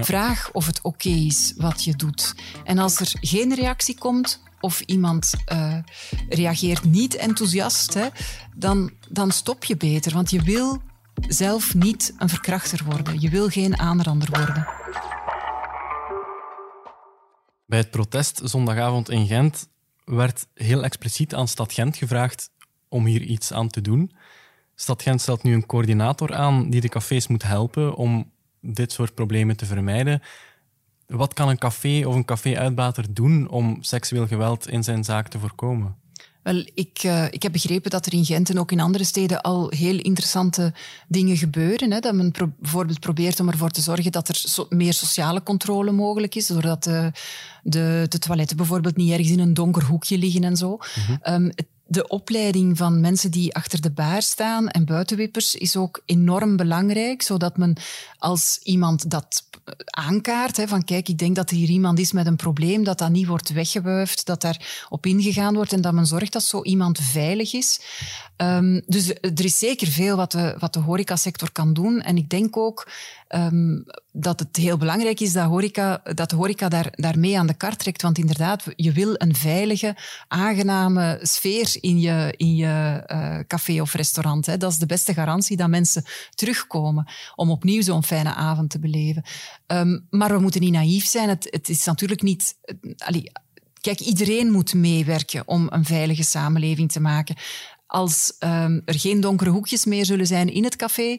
Vraag 0.00 0.50
of 0.52 0.66
het 0.66 0.80
oké 0.82 1.08
is 1.08 1.54
wat 1.56 1.84
je 1.84 1.96
doet. 1.96 2.34
En 2.64 2.78
als 2.78 3.00
er 3.00 3.12
geen 3.20 3.54
reactie 3.54 3.98
komt 3.98 4.42
of 4.60 4.80
iemand 4.80 5.34
uh, 5.52 5.76
reageert 6.28 6.84
niet 6.84 7.14
enthousiast, 7.14 7.94
hè, 7.94 8.08
dan, 8.56 8.90
dan 9.08 9.30
stop 9.30 9.64
je 9.64 9.76
beter. 9.76 10.12
Want 10.12 10.30
je 10.30 10.42
wil 10.42 10.82
zelf 11.28 11.74
niet 11.74 12.14
een 12.18 12.28
verkrachter 12.28 12.84
worden. 12.84 13.20
Je 13.20 13.28
wil 13.28 13.48
geen 13.48 13.78
aanrander 13.78 14.28
worden. 14.30 14.66
Bij 17.66 17.78
het 17.78 17.90
protest 17.90 18.40
zondagavond 18.44 19.10
in 19.10 19.26
Gent 19.26 19.68
werd 20.04 20.46
heel 20.54 20.84
expliciet 20.84 21.34
aan 21.34 21.48
Stad 21.48 21.72
Gent 21.72 21.96
gevraagd 21.96 22.50
om 22.88 23.06
hier 23.06 23.22
iets 23.22 23.52
aan 23.52 23.68
te 23.68 23.80
doen. 23.80 24.12
Stad 24.74 25.02
Gent 25.02 25.20
stelt 25.20 25.42
nu 25.42 25.54
een 25.54 25.66
coördinator 25.66 26.34
aan 26.34 26.70
die 26.70 26.80
de 26.80 26.88
cafés 26.88 27.26
moet 27.26 27.42
helpen 27.42 27.94
om 27.94 28.32
dit 28.64 28.92
soort 28.92 29.14
problemen 29.14 29.56
te 29.56 29.66
vermijden. 29.66 30.22
Wat 31.06 31.32
kan 31.32 31.48
een 31.48 31.58
café 31.58 32.06
of 32.06 32.14
een 32.14 32.24
café-uitbater 32.24 33.14
doen 33.14 33.48
om 33.48 33.76
seksueel 33.80 34.26
geweld 34.26 34.68
in 34.68 34.82
zijn 34.82 35.04
zaak 35.04 35.28
te 35.28 35.38
voorkomen? 35.38 35.96
Wel, 36.44 36.64
ik, 36.74 37.02
uh, 37.04 37.24
ik 37.30 37.42
heb 37.42 37.52
begrepen 37.52 37.90
dat 37.90 38.06
er 38.06 38.12
in 38.12 38.24
Gent 38.24 38.50
en 38.50 38.58
ook 38.58 38.72
in 38.72 38.80
andere 38.80 39.04
steden 39.04 39.40
al 39.40 39.70
heel 39.70 39.98
interessante 39.98 40.72
dingen 41.08 41.36
gebeuren. 41.36 41.90
Hè? 41.90 42.00
Dat 42.00 42.14
men 42.14 42.30
pro 42.30 42.50
bijvoorbeeld 42.58 43.00
probeert 43.00 43.40
om 43.40 43.48
ervoor 43.48 43.70
te 43.70 43.80
zorgen 43.80 44.12
dat 44.12 44.28
er 44.28 44.34
so 44.34 44.66
meer 44.68 44.92
sociale 44.92 45.42
controle 45.42 45.92
mogelijk 45.92 46.34
is, 46.34 46.46
doordat 46.46 46.84
de, 46.84 47.12
de, 47.62 48.06
de, 48.08 48.18
toiletten 48.18 48.56
bijvoorbeeld 48.56 48.96
niet 48.96 49.10
ergens 49.10 49.30
in 49.30 49.38
een 49.38 49.54
donker 49.54 49.84
hoekje 49.84 50.18
liggen 50.18 50.44
en 50.44 50.56
zo. 50.56 50.70
Mm 50.70 50.78
-hmm. 51.06 51.34
um, 51.34 51.52
het, 51.54 51.66
de 51.86 52.08
opleiding 52.08 52.76
van 52.76 53.00
mensen 53.00 53.30
die 53.30 53.54
achter 53.54 53.80
de 53.80 53.90
baar 53.90 54.22
staan 54.22 54.68
en 54.68 54.84
buitenwippers 54.84 55.54
is 55.54 55.76
ook 55.76 56.02
enorm 56.06 56.56
belangrijk, 56.56 57.22
zodat 57.22 57.56
men 57.56 57.76
als 58.18 58.60
iemand 58.62 59.10
dat 59.10 59.44
aankaart, 59.84 60.56
hè, 60.56 60.68
van 60.68 60.84
kijk, 60.84 61.08
ik 61.08 61.18
denk 61.18 61.36
dat 61.36 61.50
er 61.50 61.56
hier 61.56 61.68
iemand 61.68 61.98
is 61.98 62.12
met 62.12 62.26
een 62.26 62.36
probleem, 62.36 62.84
dat 62.84 62.98
dat 62.98 63.10
niet 63.10 63.26
wordt 63.26 63.52
weggewuifd, 63.52 64.26
dat 64.26 64.40
daar 64.40 64.86
op 64.88 65.06
ingegaan 65.06 65.54
wordt 65.54 65.72
en 65.72 65.80
dat 65.80 65.92
men 65.92 66.06
zorgt 66.06 66.32
dat 66.32 66.42
zo 66.42 66.62
iemand 66.62 66.98
veilig 66.98 67.52
is. 67.52 67.80
Um, 68.36 68.82
dus 68.86 69.08
er 69.08 69.44
is 69.44 69.58
zeker 69.58 69.86
veel 69.86 70.16
wat 70.16 70.32
de, 70.32 70.56
wat 70.58 70.72
de 70.72 70.78
horecasector 70.78 71.52
kan 71.52 71.72
doen. 71.72 72.00
En 72.00 72.16
ik 72.16 72.30
denk 72.30 72.56
ook 72.56 72.88
um, 73.28 73.84
dat 74.12 74.38
het 74.38 74.56
heel 74.56 74.76
belangrijk 74.76 75.20
is 75.20 75.32
dat, 75.32 75.44
horeca, 75.44 76.00
dat 76.14 76.30
horeca 76.30 76.68
daar, 76.68 76.88
daarmee 76.90 77.38
aan 77.38 77.46
de 77.46 77.54
kar 77.54 77.76
trekt. 77.76 78.02
Want 78.02 78.18
inderdaad, 78.18 78.64
je 78.76 78.92
wil 78.92 79.14
een 79.16 79.34
veilige, 79.34 79.96
aangename 80.28 81.18
sfeer 81.22 81.76
in 81.80 82.00
je, 82.00 82.34
in 82.36 82.54
je 82.54 83.02
uh, 83.06 83.38
café 83.46 83.80
of 83.80 83.94
restaurant. 83.94 84.46
Hè. 84.46 84.56
Dat 84.56 84.72
is 84.72 84.78
de 84.78 84.86
beste 84.86 85.14
garantie 85.14 85.56
dat 85.56 85.68
mensen 85.68 86.04
terugkomen 86.34 87.10
om 87.34 87.50
opnieuw 87.50 87.82
zo'n 87.82 88.04
fijne 88.04 88.34
avond 88.34 88.70
te 88.70 88.78
beleven. 88.78 89.22
Um, 89.66 90.06
maar 90.10 90.32
we 90.32 90.38
moeten 90.38 90.60
niet 90.60 90.72
naïef 90.72 91.06
zijn. 91.06 91.28
Het, 91.28 91.48
het 91.50 91.68
is 91.68 91.84
natuurlijk 91.84 92.22
niet... 92.22 92.56
Kijk, 93.80 94.00
iedereen 94.00 94.50
moet 94.50 94.74
meewerken 94.74 95.48
om 95.48 95.66
een 95.70 95.84
veilige 95.84 96.24
samenleving 96.24 96.92
te 96.92 97.00
maken. 97.00 97.36
Als 97.86 98.36
um, 98.40 98.82
er 98.84 98.98
geen 98.98 99.20
donkere 99.20 99.50
hoekjes 99.50 99.84
meer 99.84 100.04
zullen 100.04 100.26
zijn 100.26 100.52
in 100.52 100.64
het 100.64 100.76
café, 100.76 101.18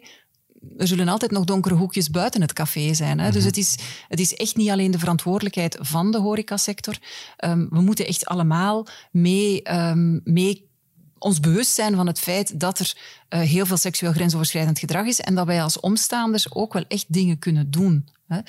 er 0.77 0.87
zullen 0.87 1.07
altijd 1.07 1.31
nog 1.31 1.43
donkere 1.43 1.75
hoekjes 1.75 2.09
buiten 2.09 2.41
het 2.41 2.53
café 2.53 2.93
zijn. 2.93 3.19
Hè? 3.19 3.31
Dus 3.31 3.37
mhm. 3.37 3.47
het 3.47 3.57
is, 3.57 3.75
het 4.07 4.19
is 4.19 4.33
echt 4.33 4.55
niet 4.55 4.69
alleen 4.69 4.91
de 4.91 4.99
verantwoordelijkheid 4.99 5.77
van 5.79 6.11
de 6.11 6.19
horecasector. 6.19 6.95
Um, 7.45 7.67
we 7.69 7.81
moeten 7.81 8.07
echt 8.07 8.25
allemaal 8.25 8.87
mee, 9.11 9.73
um, 9.73 10.21
mee 10.23 10.69
ons 11.17 11.39
bewust 11.39 11.73
zijn 11.73 11.95
van 11.95 12.07
het 12.07 12.19
feit 12.19 12.59
dat 12.59 12.79
er 12.79 12.93
uh, 13.29 13.39
heel 13.39 13.65
veel 13.65 13.77
seksueel 13.77 14.11
grensoverschrijdend 14.11 14.79
gedrag 14.79 15.05
is 15.05 15.21
en 15.21 15.35
dat 15.35 15.45
wij 15.45 15.63
als 15.63 15.79
omstaanders 15.79 16.51
ook 16.51 16.73
wel 16.73 16.85
echt 16.87 17.05
dingen 17.07 17.39
kunnen 17.39 17.71
doen. 17.71 18.07
Hè? 18.27 18.39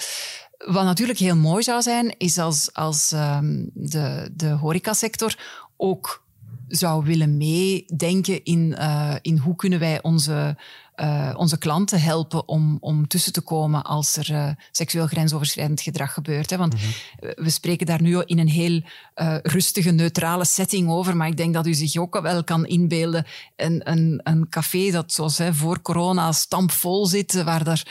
Wat 0.57 0.85
natuurlijk 0.85 1.19
heel 1.19 1.37
mooi 1.37 1.63
zou 1.63 1.83
zijn, 1.83 2.15
is 2.19 2.39
als, 2.39 2.73
als 2.73 3.13
um, 3.13 3.71
de, 3.75 4.31
de 4.33 4.49
horecasector 4.49 5.39
ook 5.77 6.25
zou 6.69 7.05
willen 7.05 7.37
meedenken 7.37 8.45
in, 8.45 8.77
uh, 8.79 9.15
in 9.23 9.39
hoe 9.39 9.57
kunnen 9.57 9.79
wij 9.79 10.03
onze, 10.03 10.57
uh, 10.97 11.35
onze 11.37 11.59
klanten 11.59 12.01
helpen 12.01 12.49
om, 12.49 12.77
om 12.81 13.09
tussen 13.09 13.33
te 13.33 13.41
komen 13.41 13.83
als 13.83 14.17
er 14.17 14.31
uh, 14.31 14.51
seksueel 14.71 15.07
grensoverschrijdend 15.07 15.81
gedrag 15.81 16.13
gebeurt. 16.13 16.51
Hè? 16.51 16.57
Want 16.57 16.75
mm 16.75 16.81
-hmm. 16.81 17.45
we 17.45 17.51
spreken 17.51 17.87
daar 17.87 18.03
nu 18.03 18.23
in 18.25 18.39
een 18.39 18.49
heel 18.49 18.83
rustige, 19.43 19.91
neutrale 19.91 20.45
setting 20.45 20.91
over, 20.91 21.17
maar 21.17 21.29
ik 21.29 21.37
denk 21.37 21.55
dat 21.55 21.67
u 21.67 21.75
zich 21.75 21.97
ook 21.97 22.21
wel 22.21 22.45
kan 22.45 22.67
inbeelden 22.67 23.27
een, 23.57 23.91
een, 23.91 24.21
een 24.23 24.49
café 24.49 24.91
dat 24.91 25.13
zoals 25.13 25.39
hè, 25.39 25.55
voor 25.55 25.83
corona 25.83 26.33
stampvol 26.33 27.07
zit, 27.07 27.43
waar 27.43 27.65
daar 27.65 27.87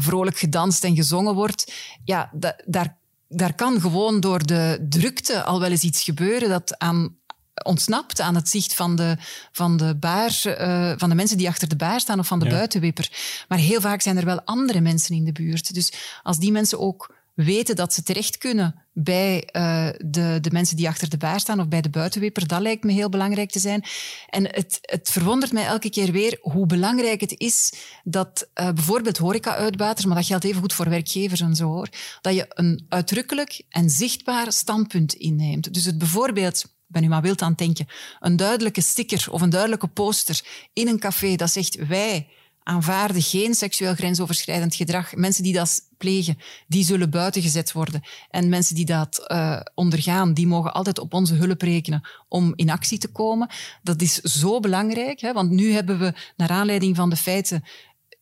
vrolijk 0.00 0.38
gedanst 0.38 0.84
en 0.84 0.94
gezongen 0.94 1.34
wordt. 1.34 1.72
Ja, 2.04 2.30
daar 2.66 3.02
daar 3.36 3.54
kan 3.54 3.80
gewoon 3.80 4.20
door 4.20 4.46
de 4.46 4.86
drukte 4.88 5.42
al 5.42 5.60
wel 5.60 5.70
eens 5.70 5.82
iets 5.82 6.02
gebeuren 6.02 6.48
dat 6.48 6.78
aan 6.78 7.16
ontsnapt 7.62 8.20
aan 8.20 8.34
het 8.34 8.48
zicht 8.48 8.74
van 8.74 8.96
de, 8.96 9.16
van 9.52 9.76
de 9.76 9.96
baar, 9.96 10.42
uh, 10.46 10.92
van 10.96 11.08
de 11.08 11.14
mensen 11.14 11.36
die 11.36 11.48
achter 11.48 11.68
de 11.68 11.76
baar 11.76 12.00
staan 12.00 12.18
of 12.18 12.26
van 12.26 12.38
de 12.38 12.44
ja. 12.44 12.50
buitenwipper. 12.50 13.10
Maar 13.48 13.58
heel 13.58 13.80
vaak 13.80 14.00
zijn 14.00 14.16
er 14.16 14.24
wel 14.24 14.42
andere 14.42 14.80
mensen 14.80 15.16
in 15.16 15.24
de 15.24 15.32
buurt. 15.32 15.74
Dus 15.74 15.92
als 16.22 16.38
die 16.38 16.52
mensen 16.52 16.80
ook 16.80 17.14
weten 17.34 17.76
dat 17.76 17.94
ze 17.94 18.02
terecht 18.02 18.38
kunnen 18.38 18.82
bij 18.92 19.48
uh, 19.52 19.88
de, 20.04 20.38
de 20.40 20.50
mensen 20.50 20.76
die 20.76 20.88
achter 20.88 21.08
de 21.08 21.16
baar 21.16 21.40
staan 21.40 21.60
of 21.60 21.68
bij 21.68 21.80
de 21.80 21.90
buitenwipper, 21.90 22.46
dat 22.46 22.60
lijkt 22.60 22.84
me 22.84 22.92
heel 22.92 23.08
belangrijk 23.08 23.50
te 23.50 23.58
zijn. 23.58 23.84
En 24.28 24.44
het, 24.44 24.78
het 24.80 25.08
verwondert 25.10 25.52
mij 25.52 25.64
elke 25.64 25.90
keer 25.90 26.12
weer 26.12 26.38
hoe 26.40 26.66
belangrijk 26.66 27.20
het 27.20 27.38
is 27.38 27.72
dat 28.04 28.48
uh, 28.54 28.72
bijvoorbeeld 28.72 29.18
horeca-uitbaters, 29.18 30.06
maar 30.06 30.16
dat 30.16 30.26
geldt 30.26 30.44
even 30.44 30.60
goed 30.60 30.72
voor 30.72 30.88
werkgevers 30.88 31.40
en 31.40 31.56
zo 31.56 31.66
hoor, 31.66 31.88
dat 32.20 32.34
je 32.34 32.46
een 32.48 32.86
uitdrukkelijk 32.88 33.62
en 33.68 33.90
zichtbaar 33.90 34.52
standpunt 34.52 35.12
inneemt. 35.14 35.74
Dus 35.74 35.84
het 35.84 35.98
bijvoorbeeld 35.98 36.64
ben 36.94 37.02
nu 37.02 37.08
maar 37.08 37.22
wild 37.22 37.42
aan 37.42 37.48
het 37.48 37.58
denken, 37.58 37.86
een 38.20 38.36
duidelijke 38.36 38.80
sticker 38.80 39.26
of 39.30 39.40
een 39.40 39.50
duidelijke 39.50 39.88
poster 39.88 40.40
in 40.72 40.88
een 40.88 40.98
café 40.98 41.36
dat 41.36 41.50
zegt 41.50 41.86
wij 41.86 42.28
aanvaarden 42.64 43.22
geen 43.22 43.54
seksueel 43.54 43.94
grensoverschrijdend 43.94 44.74
gedrag. 44.74 45.14
Mensen 45.14 45.42
die 45.42 45.52
dat 45.52 45.80
plegen, 45.98 46.38
die 46.66 46.84
zullen 46.84 47.10
buiten 47.10 47.42
gezet 47.42 47.72
worden. 47.72 48.02
En 48.30 48.48
mensen 48.48 48.74
die 48.74 48.84
dat 48.84 49.24
uh, 49.26 49.60
ondergaan, 49.74 50.34
die 50.34 50.46
mogen 50.46 50.74
altijd 50.74 50.98
op 50.98 51.14
onze 51.14 51.34
hulp 51.34 51.62
rekenen 51.62 52.08
om 52.28 52.52
in 52.56 52.70
actie 52.70 52.98
te 52.98 53.08
komen. 53.08 53.50
Dat 53.82 54.02
is 54.02 54.14
zo 54.14 54.60
belangrijk, 54.60 55.20
hè, 55.20 55.32
want 55.32 55.50
nu 55.50 55.72
hebben 55.72 55.98
we, 55.98 56.14
naar 56.36 56.48
aanleiding 56.48 56.96
van 56.96 57.10
de 57.10 57.16
feiten 57.16 57.64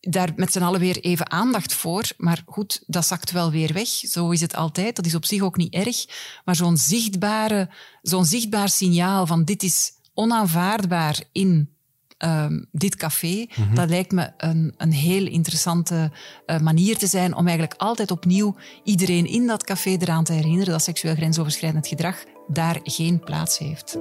daar 0.09 0.31
met 0.35 0.51
z'n 0.51 0.61
allen 0.61 0.79
weer 0.79 0.99
even 0.99 1.31
aandacht 1.31 1.73
voor. 1.73 2.03
Maar 2.17 2.43
goed, 2.45 2.83
dat 2.87 3.05
zakt 3.05 3.31
wel 3.31 3.51
weer 3.51 3.73
weg. 3.73 3.87
Zo 3.87 4.29
is 4.29 4.41
het 4.41 4.55
altijd. 4.55 4.95
Dat 4.95 5.05
is 5.05 5.15
op 5.15 5.25
zich 5.25 5.41
ook 5.41 5.57
niet 5.57 5.73
erg. 5.73 6.05
Maar 6.45 6.55
zo'n 6.55 6.77
zichtbare, 6.77 7.69
zo'n 8.01 8.25
zichtbaar 8.25 8.69
signaal 8.69 9.27
van 9.27 9.43
dit 9.43 9.63
is 9.63 9.91
onaanvaardbaar 10.13 11.23
in 11.31 11.73
um, 12.17 12.65
dit 12.71 12.95
café, 12.95 13.35
mm 13.35 13.47
-hmm. 13.49 13.75
dat 13.75 13.89
lijkt 13.89 14.11
me 14.11 14.31
een, 14.37 14.73
een 14.77 14.91
heel 14.91 15.25
interessante 15.25 16.11
uh, 16.45 16.59
manier 16.59 16.97
te 16.97 17.07
zijn 17.07 17.35
om 17.35 17.47
eigenlijk 17.47 17.81
altijd 17.81 18.11
opnieuw 18.11 18.55
iedereen 18.83 19.25
in 19.25 19.47
dat 19.47 19.63
café 19.63 19.89
eraan 19.89 20.23
te 20.23 20.33
herinneren 20.33 20.71
dat 20.73 20.83
seksueel 20.83 21.15
grensoverschrijdend 21.15 21.87
gedrag 21.87 22.23
daar 22.47 22.79
geen 22.83 23.19
plaats 23.19 23.57
heeft. 23.57 23.97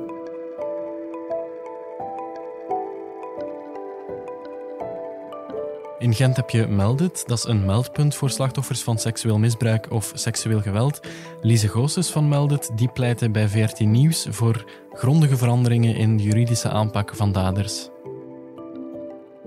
In 6.02 6.14
Gent 6.14 6.36
heb 6.36 6.50
je 6.50 6.66
Meldit, 6.66 7.22
dat 7.26 7.38
is 7.38 7.44
een 7.44 7.64
meldpunt 7.64 8.14
voor 8.14 8.30
slachtoffers 8.30 8.82
van 8.82 8.98
seksueel 8.98 9.38
misbruik 9.38 9.90
of 9.90 10.12
seksueel 10.14 10.60
geweld. 10.60 11.00
Lise 11.40 11.68
Goossens 11.68 12.10
van 12.10 12.28
Meldit 12.28 12.70
die 12.74 12.88
pleitte 12.88 13.30
bij 13.30 13.48
VRT 13.48 13.80
Nieuws 13.80 14.26
voor 14.30 14.64
grondige 14.92 15.36
veranderingen 15.36 15.96
in 15.96 16.16
de 16.16 16.22
juridische 16.22 16.68
aanpak 16.68 17.14
van 17.14 17.32
daders. 17.32 17.88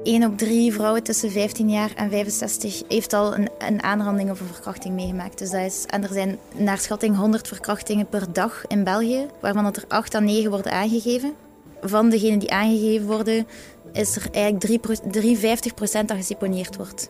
1 0.03 0.23
op 0.23 0.37
3 0.37 0.73
vrouwen 0.73 1.03
tussen 1.03 1.31
15 1.31 1.69
jaar 1.69 1.91
en 1.95 2.09
65 2.09 2.81
heeft 2.87 3.13
al 3.13 3.35
een, 3.35 3.49
een 3.57 3.83
aanranding 3.83 4.31
of 4.31 4.39
een 4.39 4.47
verkrachting 4.47 4.95
meegemaakt. 4.95 5.37
Dus 5.37 5.49
dat 5.49 5.61
is, 5.61 5.85
en 5.85 6.03
er 6.03 6.13
zijn 6.13 6.37
naar 6.53 6.77
schatting 6.77 7.15
100 7.15 7.47
verkrachtingen 7.47 8.07
per 8.07 8.33
dag 8.33 8.67
in 8.67 8.83
België, 8.83 9.27
waarvan 9.41 9.65
er 9.65 9.83
8 9.87 10.15
à 10.15 10.19
9 10.19 10.49
worden 10.49 10.71
aangegeven. 10.71 11.33
Van 11.81 12.09
degenen 12.09 12.39
die 12.39 12.51
aangegeven 12.51 13.07
worden, 13.07 13.47
is 13.95 14.15
er 14.15 14.27
eigenlijk 14.31 14.81
3, 15.11 15.37
53% 15.37 16.05
dat 16.05 16.17
geseponeerd 16.17 16.75
wordt. 16.75 17.09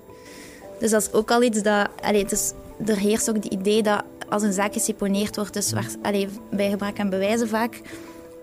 Dus 0.80 0.92
dat 0.92 1.02
is 1.02 1.12
ook 1.12 1.32
al 1.32 1.44
iets 1.44 1.62
dat... 1.62 1.90
Allez, 2.02 2.22
het 2.22 2.32
is, 2.32 2.54
er 2.86 2.98
heerst 2.98 3.30
ook 3.30 3.36
het 3.36 3.46
idee 3.46 3.84
dat 3.84 4.04
als 4.30 4.44
een 4.44 4.54
zaak 4.54 4.74
geseponeerd 4.74 5.36
wordt, 5.36 5.54
dus 5.54 5.72
waar, 5.72 5.88
allez, 6.02 6.28
bij 6.52 6.70
gebrek 6.70 7.00
aan 7.00 7.10
bewijzen 7.10 7.48
vaak, 7.48 7.82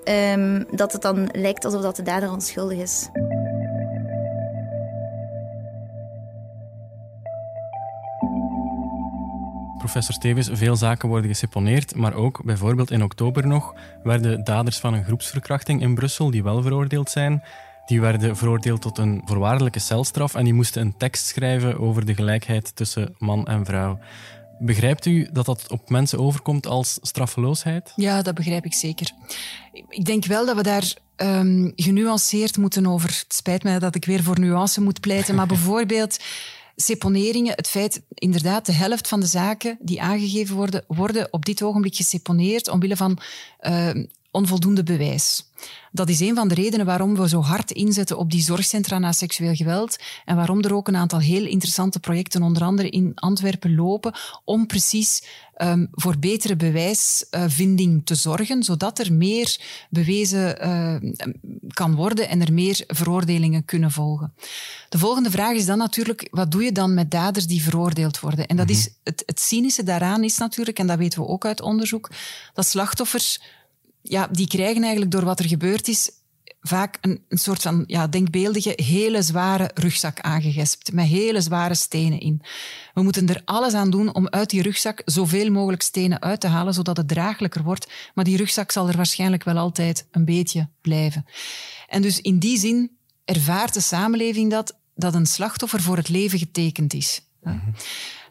um, 0.04 0.64
dat 0.70 0.92
het 0.92 1.02
dan 1.02 1.28
lijkt 1.32 1.64
alsof 1.64 1.82
dat 1.82 1.96
de 1.96 2.02
dader 2.02 2.30
onschuldig 2.30 2.78
is. 2.78 3.08
Professor 9.78 10.14
Stevens, 10.14 10.48
veel 10.52 10.76
zaken 10.76 11.08
worden 11.08 11.30
geseponeerd, 11.30 11.94
maar 11.94 12.14
ook 12.14 12.44
bijvoorbeeld 12.44 12.90
in 12.90 13.02
oktober 13.02 13.46
nog 13.46 13.74
werden 14.02 14.44
daders 14.44 14.78
van 14.78 14.94
een 14.94 15.04
groepsverkrachting 15.04 15.80
in 15.80 15.94
Brussel, 15.94 16.30
die 16.30 16.42
wel 16.42 16.62
veroordeeld 16.62 17.10
zijn, 17.10 17.42
die 17.92 18.00
werden 18.00 18.36
veroordeeld 18.36 18.80
tot 18.80 18.98
een 18.98 19.22
voorwaardelijke 19.24 19.78
celstraf 19.78 20.34
en 20.34 20.44
die 20.44 20.52
moesten 20.52 20.82
een 20.82 20.96
tekst 20.96 21.26
schrijven 21.26 21.78
over 21.78 22.06
de 22.06 22.14
gelijkheid 22.14 22.76
tussen 22.76 23.14
man 23.18 23.46
en 23.46 23.64
vrouw. 23.64 23.98
Begrijpt 24.58 25.06
u 25.06 25.28
dat 25.32 25.46
dat 25.46 25.70
op 25.70 25.90
mensen 25.90 26.18
overkomt 26.18 26.66
als 26.66 26.98
straffeloosheid? 27.00 27.92
Ja, 27.96 28.22
dat 28.22 28.34
begrijp 28.34 28.64
ik 28.64 28.74
zeker. 28.74 29.10
Ik 29.88 30.04
denk 30.04 30.24
wel 30.24 30.46
dat 30.46 30.56
we 30.56 30.62
daar 30.62 30.94
um, 31.16 31.72
genuanceerd 31.76 32.56
moeten 32.56 32.86
over. 32.86 33.08
Het 33.08 33.34
spijt 33.34 33.62
mij 33.62 33.78
dat 33.78 33.94
ik 33.94 34.04
weer 34.04 34.22
voor 34.22 34.40
nuance 34.40 34.80
moet 34.80 35.00
pleiten, 35.00 35.34
maar 35.34 35.46
bijvoorbeeld 35.56 36.18
seponeringen, 36.76 37.54
het 37.56 37.68
feit 37.68 38.02
inderdaad 38.14 38.66
de 38.66 38.72
helft 38.72 39.08
van 39.08 39.20
de 39.20 39.26
zaken 39.26 39.78
die 39.80 40.02
aangegeven 40.02 40.56
worden, 40.56 40.84
worden 40.86 41.28
op 41.30 41.44
dit 41.44 41.62
ogenblik 41.62 41.96
geseponeerd 41.96 42.68
omwille 42.68 42.96
van 42.96 43.18
uh, 43.60 43.90
onvoldoende 44.32 44.82
bewijs. 44.82 45.44
Dat 45.92 46.08
is 46.08 46.20
een 46.20 46.34
van 46.34 46.48
de 46.48 46.54
redenen 46.54 46.86
waarom 46.86 47.16
we 47.16 47.28
zo 47.28 47.40
hard 47.40 47.70
inzetten 47.70 48.18
op 48.18 48.30
die 48.30 48.42
zorgcentra 48.42 48.98
na 48.98 49.12
seksueel 49.12 49.54
geweld 49.54 49.96
en 50.24 50.36
waarom 50.36 50.62
er 50.62 50.74
ook 50.74 50.88
een 50.88 50.96
aantal 50.96 51.18
heel 51.18 51.46
interessante 51.46 52.00
projecten, 52.00 52.42
onder 52.42 52.62
andere 52.62 52.88
in 52.88 53.12
Antwerpen, 53.14 53.74
lopen 53.74 54.14
om 54.44 54.66
precies 54.66 55.22
um, 55.56 55.88
voor 55.92 56.18
betere 56.18 56.56
bewijsvinding 56.56 58.06
te 58.06 58.14
zorgen, 58.14 58.62
zodat 58.62 58.98
er 58.98 59.12
meer 59.12 59.60
bewezen 59.90 60.66
uh, 60.66 61.12
kan 61.68 61.94
worden 61.94 62.28
en 62.28 62.40
er 62.40 62.52
meer 62.52 62.84
veroordelingen 62.86 63.64
kunnen 63.64 63.90
volgen. 63.90 64.34
De 64.88 64.98
volgende 64.98 65.30
vraag 65.30 65.54
is 65.54 65.66
dan 65.66 65.78
natuurlijk, 65.78 66.28
wat 66.30 66.50
doe 66.50 66.62
je 66.62 66.72
dan 66.72 66.94
met 66.94 67.10
daders 67.10 67.46
die 67.46 67.62
veroordeeld 67.62 68.20
worden? 68.20 68.46
En 68.46 68.56
dat 68.56 68.70
is, 68.70 68.88
mhm. 68.88 68.94
het, 69.04 69.22
het 69.26 69.40
cynische 69.40 69.82
daaraan 69.82 70.24
is 70.24 70.38
natuurlijk, 70.38 70.78
en 70.78 70.86
dat 70.86 70.98
weten 70.98 71.20
we 71.20 71.28
ook 71.28 71.44
uit 71.44 71.60
onderzoek, 71.60 72.10
dat 72.54 72.66
slachtoffers 72.66 73.40
ja, 74.02 74.28
die 74.30 74.46
krijgen 74.46 74.82
eigenlijk 74.82 75.12
door 75.12 75.24
wat 75.24 75.38
er 75.38 75.48
gebeurd 75.48 75.88
is 75.88 76.10
vaak 76.62 76.98
een, 77.00 77.24
een 77.28 77.38
soort 77.38 77.62
van 77.62 77.84
ja, 77.86 78.06
denkbeeldige, 78.06 78.72
hele 78.76 79.22
zware 79.22 79.70
rugzak 79.74 80.20
aangegespt, 80.20 80.92
met 80.92 81.06
hele 81.06 81.40
zware 81.40 81.74
stenen 81.74 82.20
in. 82.20 82.42
We 82.94 83.02
moeten 83.02 83.28
er 83.28 83.42
alles 83.44 83.74
aan 83.74 83.90
doen 83.90 84.14
om 84.14 84.28
uit 84.28 84.50
die 84.50 84.62
rugzak 84.62 85.02
zoveel 85.04 85.50
mogelijk 85.50 85.82
stenen 85.82 86.22
uit 86.22 86.40
te 86.40 86.46
halen, 86.46 86.74
zodat 86.74 86.96
het 86.96 87.08
draaglijker 87.08 87.62
wordt. 87.62 87.90
Maar 88.14 88.24
die 88.24 88.36
rugzak 88.36 88.70
zal 88.70 88.88
er 88.88 88.96
waarschijnlijk 88.96 89.44
wel 89.44 89.56
altijd 89.56 90.06
een 90.10 90.24
beetje 90.24 90.68
blijven. 90.80 91.26
En 91.88 92.02
dus 92.02 92.20
in 92.20 92.38
die 92.38 92.58
zin 92.58 92.90
ervaart 93.24 93.74
de 93.74 93.80
samenleving 93.80 94.50
dat, 94.50 94.78
dat 94.94 95.14
een 95.14 95.26
slachtoffer 95.26 95.80
voor 95.80 95.96
het 95.96 96.08
leven 96.08 96.38
getekend 96.38 96.94
is. 96.94 97.22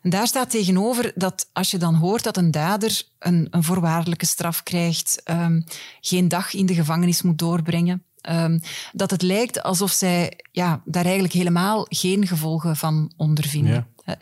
En 0.02 0.10
daar 0.10 0.28
staat 0.28 0.50
tegenover 0.50 1.12
dat 1.16 1.50
als 1.54 1.72
je 1.72 1.78
dan 1.78 1.96
hoort 1.96 2.24
dat 2.24 2.38
een 2.38 2.52
dader 2.52 3.04
een, 3.20 3.48
een 3.52 3.64
voorwaardelijke 3.64 4.26
straf 4.26 4.64
krijgt, 4.64 5.22
um, 5.26 5.64
geen 6.02 6.28
dag 6.28 6.54
in 6.54 6.66
de 6.66 6.74
gevangenis 6.74 7.22
moet 7.22 7.40
doorbrengen, 7.40 8.04
um, 8.30 8.62
dat 8.94 9.12
het 9.12 9.22
lijkt 9.22 9.64
alsof 9.64 9.92
zij 9.92 10.40
ja, 10.52 10.82
daar 10.86 11.04
eigenlijk 11.04 11.34
helemaal 11.34 11.86
geen 11.90 12.28
gevolgen 12.28 12.76
van 12.76 13.12
ondervinden. 13.18 13.88
Ja. 14.06 14.18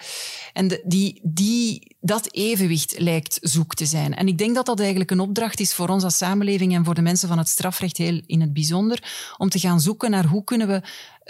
En 0.53 0.67
de, 0.67 0.81
die, 0.85 1.19
die, 1.23 1.95
dat 2.01 2.33
evenwicht 2.33 2.95
lijkt 2.97 3.37
zoek 3.41 3.73
te 3.75 3.85
zijn. 3.85 4.15
En 4.15 4.27
ik 4.27 4.37
denk 4.37 4.55
dat 4.55 4.65
dat 4.65 4.79
eigenlijk 4.79 5.11
een 5.11 5.19
opdracht 5.19 5.59
is 5.59 5.73
voor 5.73 5.89
ons 5.89 6.03
als 6.03 6.17
samenleving 6.17 6.75
en 6.75 6.85
voor 6.85 6.95
de 6.95 7.01
mensen 7.01 7.27
van 7.27 7.37
het 7.37 7.47
strafrecht 7.47 7.97
heel 7.97 8.21
in 8.25 8.41
het 8.41 8.53
bijzonder, 8.53 9.33
om 9.37 9.49
te 9.49 9.59
gaan 9.59 9.79
zoeken 9.79 10.11
naar 10.11 10.25
hoe 10.25 10.43
kunnen 10.43 10.67
we 10.67 10.81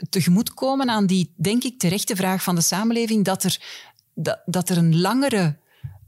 tegemoetkomen 0.09 0.89
aan 0.89 1.05
die, 1.05 1.33
denk 1.35 1.63
ik, 1.63 1.79
terechte 1.79 2.15
vraag 2.15 2.43
van 2.43 2.55
de 2.55 2.61
samenleving, 2.61 3.25
dat 3.25 3.43
er 3.43 3.61
dat, 4.21 4.41
dat 4.45 4.69
er 4.69 4.77
een 4.77 4.99
langere 4.99 5.57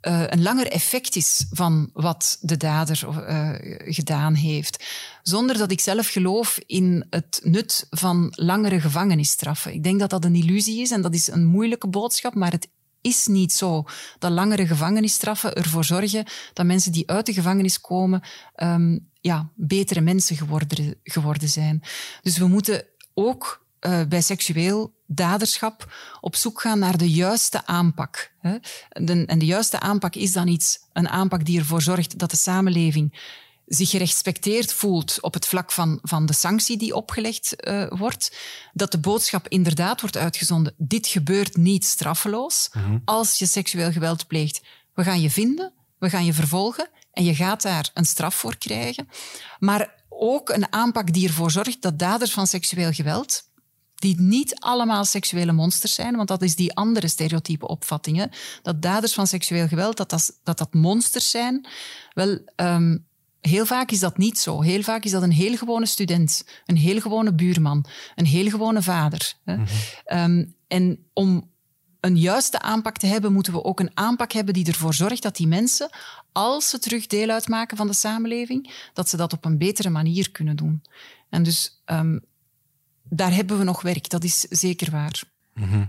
uh, 0.01 0.23
een 0.27 0.41
langer 0.41 0.67
effect 0.67 1.15
is 1.15 1.45
van 1.51 1.89
wat 1.93 2.37
de 2.41 2.57
dader 2.57 3.03
uh, 3.07 3.49
gedaan 3.93 4.33
heeft. 4.33 4.83
Zonder 5.23 5.57
dat 5.57 5.71
ik 5.71 5.79
zelf 5.79 6.07
geloof 6.07 6.59
in 6.65 7.05
het 7.09 7.39
nut 7.43 7.87
van 7.89 8.33
langere 8.35 8.81
gevangenisstraffen. 8.81 9.73
Ik 9.73 9.83
denk 9.83 9.99
dat 9.99 10.09
dat 10.09 10.25
een 10.25 10.35
illusie 10.35 10.81
is 10.81 10.91
en 10.91 11.01
dat 11.01 11.13
is 11.13 11.27
een 11.27 11.45
moeilijke 11.45 11.87
boodschap, 11.87 12.33
maar 12.35 12.51
het 12.51 12.67
is 13.01 13.27
niet 13.27 13.53
zo 13.53 13.83
dat 14.19 14.31
langere 14.31 14.67
gevangenisstraffen 14.67 15.53
ervoor 15.53 15.83
zorgen 15.83 16.25
dat 16.53 16.65
mensen 16.65 16.91
die 16.91 17.09
uit 17.09 17.25
de 17.25 17.33
gevangenis 17.33 17.81
komen, 17.81 18.21
um, 18.55 19.09
ja, 19.21 19.49
betere 19.55 20.01
mensen 20.01 20.35
geworden, 20.35 20.95
geworden 21.03 21.49
zijn. 21.49 21.83
Dus 22.21 22.37
we 22.37 22.47
moeten 22.47 22.85
ook 23.13 23.65
uh, 23.81 24.01
bij 24.09 24.21
seksueel 24.21 24.93
daderschap 25.05 25.93
op 26.21 26.35
zoek 26.35 26.61
gaan 26.61 26.79
naar 26.79 26.97
de 26.97 27.11
juiste 27.11 27.65
aanpak. 27.65 28.31
en 28.91 29.39
de 29.39 29.45
juiste 29.45 29.79
aanpak 29.79 30.15
is 30.15 30.31
dan 30.31 30.47
iets, 30.47 30.79
een 30.93 31.09
aanpak 31.09 31.45
die 31.45 31.59
ervoor 31.59 31.81
zorgt 31.81 32.19
dat 32.19 32.31
de 32.31 32.37
samenleving 32.37 33.19
zich 33.73 33.89
gerespecteerd 33.89 34.73
voelt 34.73 35.21
op 35.21 35.33
het 35.33 35.47
vlak 35.47 35.71
van, 35.71 35.99
van 36.01 36.25
de 36.25 36.33
sanctie 36.33 36.77
die 36.77 36.95
opgelegd 36.95 37.55
uh, 37.67 37.85
wordt. 37.89 38.37
Dat 38.73 38.91
de 38.91 38.97
boodschap 38.97 39.47
inderdaad 39.47 40.01
wordt 40.01 40.17
uitgezonden. 40.17 40.73
Dit 40.77 41.07
gebeurt 41.07 41.57
niet 41.57 41.85
straffeloos. 41.85 42.69
Mhm. 42.73 42.97
Als 43.05 43.39
je 43.39 43.45
seksueel 43.45 43.91
geweld 43.91 44.27
pleegt, 44.27 44.61
we 44.93 45.03
gaan 45.03 45.21
je 45.21 45.29
vinden, 45.29 45.73
we 45.97 46.09
gaan 46.09 46.25
je 46.25 46.33
vervolgen 46.33 46.89
en 47.13 47.23
je 47.23 47.35
gaat 47.35 47.61
daar 47.61 47.89
een 47.93 48.05
straf 48.05 48.35
voor 48.35 48.57
krijgen. 48.57 49.07
Maar 49.59 49.93
ook 50.09 50.49
een 50.49 50.73
aanpak 50.73 51.13
die 51.13 51.27
ervoor 51.27 51.51
zorgt 51.51 51.81
dat 51.81 51.99
daders 51.99 52.31
van 52.31 52.47
seksueel 52.47 52.91
geweld 52.91 53.49
die 54.01 54.21
niet 54.21 54.59
allemaal 54.59 55.05
seksuele 55.05 55.51
monsters 55.51 55.93
zijn, 55.93 56.15
want 56.15 56.27
dat 56.27 56.41
is 56.41 56.55
die 56.55 56.73
andere 56.73 57.07
stereotype 57.07 57.67
opvattingen, 57.67 58.29
dat 58.61 58.81
daders 58.81 59.13
van 59.13 59.27
seksueel 59.27 59.67
geweld, 59.67 59.97
dat 59.97 60.09
dat, 60.09 60.39
dat, 60.43 60.57
dat 60.57 60.73
monsters 60.73 61.29
zijn. 61.29 61.67
Wel, 62.13 62.39
um, 62.55 63.05
heel 63.41 63.65
vaak 63.65 63.91
is 63.91 63.99
dat 63.99 64.17
niet 64.17 64.39
zo. 64.39 64.61
Heel 64.61 64.81
vaak 64.81 65.03
is 65.03 65.11
dat 65.11 65.23
een 65.23 65.31
heel 65.31 65.57
gewone 65.57 65.85
student, 65.85 66.45
een 66.65 66.77
heel 66.77 67.01
gewone 67.01 67.33
buurman, 67.33 67.85
een 68.15 68.25
heel 68.25 68.49
gewone 68.49 68.81
vader. 68.81 69.33
Hè. 69.45 69.55
Mm 69.55 69.65
um, 70.13 70.55
en 70.67 71.05
om 71.13 71.49
een 71.99 72.17
juiste 72.17 72.59
aanpak 72.59 72.97
te 72.97 73.05
hebben, 73.05 73.33
moeten 73.33 73.53
we 73.53 73.63
ook 73.63 73.79
een 73.79 73.91
aanpak 73.93 74.31
hebben 74.31 74.53
die 74.53 74.67
ervoor 74.67 74.93
zorgt 74.93 75.21
dat 75.21 75.35
die 75.35 75.47
mensen, 75.47 75.89
als 76.31 76.69
ze 76.69 76.79
terug 76.79 77.07
deel 77.07 77.29
uitmaken 77.29 77.77
van 77.77 77.87
de 77.87 77.93
samenleving, 77.93 78.89
dat 78.93 79.09
ze 79.09 79.17
dat 79.17 79.33
op 79.33 79.45
een 79.45 79.57
betere 79.57 79.89
manier 79.89 80.31
kunnen 80.31 80.55
doen. 80.55 80.81
En 81.29 81.43
dus 81.43 81.81
um, 81.85 82.21
daar 83.13 83.33
hebben 83.33 83.57
we 83.57 83.63
nog 83.63 83.81
werk, 83.81 84.09
dat 84.09 84.23
is 84.23 84.39
zeker 84.39 84.91
waar. 84.91 85.23
Mhm. 85.53 85.85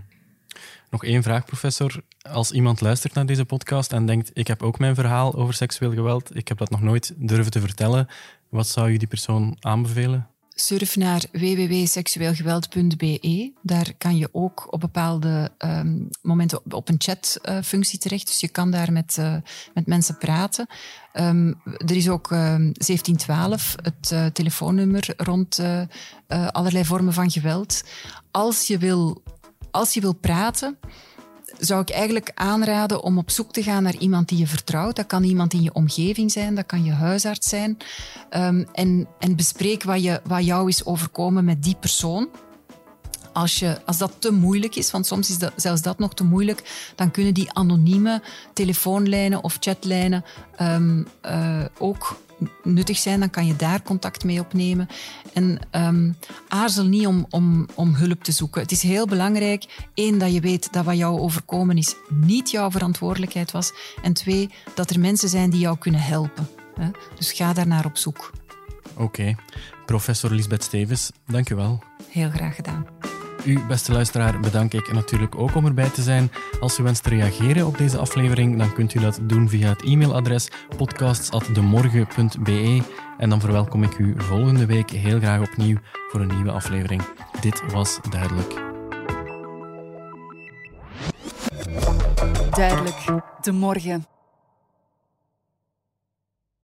Nog 0.89 1.03
één 1.03 1.23
vraag, 1.23 1.45
professor. 1.45 2.03
Als 2.21 2.51
iemand 2.51 2.81
luistert 2.81 3.13
naar 3.13 3.25
deze 3.25 3.45
podcast 3.45 3.93
en 3.93 4.05
denkt: 4.05 4.31
Ik 4.33 4.47
heb 4.47 4.63
ook 4.63 4.79
mijn 4.79 4.95
verhaal 4.95 5.35
over 5.35 5.53
seksueel 5.53 5.93
geweld, 5.93 6.35
ik 6.35 6.47
heb 6.47 6.57
dat 6.57 6.69
nog 6.69 6.81
nooit 6.81 7.13
durven 7.15 7.51
te 7.51 7.59
vertellen, 7.59 8.07
wat 8.49 8.67
zou 8.67 8.91
je 8.91 8.97
die 8.97 9.07
persoon 9.07 9.57
aanbevelen? 9.59 10.27
Surf 10.55 10.95
naar 10.95 11.23
www.seksueelgeweld.be. 11.31 13.51
Daar 13.61 13.93
kan 13.97 14.17
je 14.17 14.29
ook 14.31 14.73
op 14.73 14.79
bepaalde 14.79 15.51
um, 15.57 16.09
momenten 16.21 16.61
op, 16.69 16.89
een 16.89 16.95
chatfunctie 16.97 17.95
uh, 17.95 18.01
terecht. 18.01 18.27
Dus 18.27 18.39
je 18.39 18.47
kan 18.47 18.71
daar 18.71 18.91
met, 18.91 19.17
uh, 19.19 19.35
met 19.73 19.87
mensen 19.87 20.17
praten. 20.17 20.67
Um, 21.13 21.61
er 21.65 21.95
is 21.95 22.09
ook 22.09 22.31
uh, 22.31 22.39
1712, 22.39 23.75
het 23.81 24.11
uh, 24.13 24.25
telefoonnummer 24.25 25.13
rond 25.17 25.61
allerlei 26.27 26.85
vormen 26.85 27.13
van 27.13 27.31
geweld. 27.31 27.83
Als 28.31 28.67
je 28.67 28.77
wil, 28.77 29.23
als 29.71 29.93
je 29.93 30.01
wil 30.01 30.13
praten 30.13 30.77
zou 31.59 31.81
ik 31.81 31.89
eigenlijk 31.89 32.31
aanraden 32.33 33.03
om 33.03 33.17
op 33.17 33.31
zoek 33.31 33.53
te 33.53 33.63
gaan 33.63 33.83
naar 33.83 33.97
iemand 33.97 34.29
die 34.29 34.37
je 34.37 34.47
vertrouwt. 34.47 34.95
Dat 34.95 35.05
kan 35.05 35.23
iemand 35.23 35.53
in 35.53 35.61
je 35.61 35.73
omgeving 35.73 36.31
zijn, 36.31 36.55
dat 36.55 36.65
kan 36.65 36.83
je 36.83 36.91
huisarts 36.91 37.49
zijn. 37.49 37.77
Um, 38.31 38.67
en, 38.73 39.07
en 39.19 39.35
bespreek 39.35 39.83
wat, 39.83 40.03
je, 40.03 40.21
wat 40.23 40.45
jou 40.45 40.67
is 40.67 40.85
overkomen 40.85 41.45
met 41.45 41.63
die 41.63 41.75
persoon. 41.79 42.29
als, 43.33 43.59
je, 43.59 43.85
als 43.85 43.97
dat 43.97 44.11
te 44.19 44.31
moeilijk 44.31 44.75
is, 44.75 44.91
want 44.91 45.05
soms 45.05 45.29
is 45.29 45.37
dat, 45.37 45.53
zelfs 45.55 45.81
dat 45.81 45.99
nog 45.99 46.13
te 46.13 46.23
moeilijk, 46.23 46.91
dan 46.95 47.11
kunnen 47.11 47.33
die 47.33 47.53
anonieme 47.53 48.21
telefoonlijnen 48.53 49.43
of 49.43 49.57
chatlijnen 49.59 50.23
um, 50.61 51.07
uh, 51.25 51.65
ook 51.77 52.17
nuttig 52.63 52.97
zijn, 52.97 53.19
dan 53.19 53.29
kan 53.29 53.45
je 53.45 53.55
daar 53.55 53.81
contact 53.81 54.23
mee 54.23 54.39
opnemen. 54.39 54.87
En 55.33 55.59
um, 55.71 56.15
aarzel 56.47 56.85
niet 56.85 57.07
om, 57.07 57.25
om, 57.29 57.67
om 57.73 57.95
hulp 57.95 58.23
te 58.23 58.31
zoeken. 58.31 58.61
Het 58.61 58.71
is 58.71 58.81
heel 58.81 59.07
belangrijk, 59.07 59.89
één, 59.93 60.17
dat 60.17 60.33
je 60.33 60.39
weet 60.39 60.73
dat 60.73 60.85
wat 60.85 60.97
jou 60.97 61.19
overkomen 61.19 61.77
is 61.77 61.95
niet 62.09 62.51
jouw 62.51 62.71
verantwoordelijkheid 62.71 63.51
was. 63.51 63.71
En 64.01 64.13
twee, 64.13 64.49
dat 64.75 64.89
er 64.89 64.99
mensen 64.99 65.29
zijn 65.29 65.49
die 65.49 65.59
jou 65.59 65.77
kunnen 65.77 66.01
helpen. 66.01 66.47
Hè? 66.75 66.89
Dus 67.15 67.31
ga 67.31 67.53
daar 67.53 67.67
naar 67.67 67.85
op 67.85 67.97
zoek. 67.97 68.31
Oké. 68.97 69.35
Professor 69.85 70.31
Lisbeth 70.31 70.63
Stevens, 70.63 71.11
dank 71.27 71.49
u 71.49 71.55
wel. 71.55 71.83
Heel 72.09 72.29
graag 72.29 72.55
gedaan. 72.55 72.85
U, 73.45 73.59
beste 73.67 73.91
luisteraar, 73.91 74.39
bedank 74.39 74.73
ik 74.73 74.93
natuurlijk 74.93 75.35
ook 75.35 75.55
om 75.55 75.65
erbij 75.65 75.89
te 75.89 76.01
zijn. 76.01 76.31
Als 76.59 76.79
u 76.79 76.83
wenst 76.83 77.03
te 77.03 77.09
reageren 77.09 77.67
op 77.67 77.77
deze 77.77 77.97
aflevering, 77.97 78.57
dan 78.57 78.73
kunt 78.73 78.93
u 78.93 78.99
dat 78.99 79.19
doen 79.21 79.49
via 79.49 79.69
het 79.69 79.83
e-mailadres 79.83 80.49
podcasts.demorgen.be. 80.77 82.81
En 83.17 83.29
dan 83.29 83.39
verwelkom 83.39 83.83
ik 83.83 83.97
u 83.97 84.15
volgende 84.17 84.65
week 84.65 84.89
heel 84.89 85.19
graag 85.19 85.41
opnieuw 85.41 85.77
voor 86.09 86.21
een 86.21 86.35
nieuwe 86.35 86.51
aflevering. 86.51 87.01
Dit 87.41 87.71
was 87.71 87.99
Duidelijk. 88.09 88.61
Duidelijk, 92.49 93.05
de 93.41 93.51
morgen. 93.51 94.12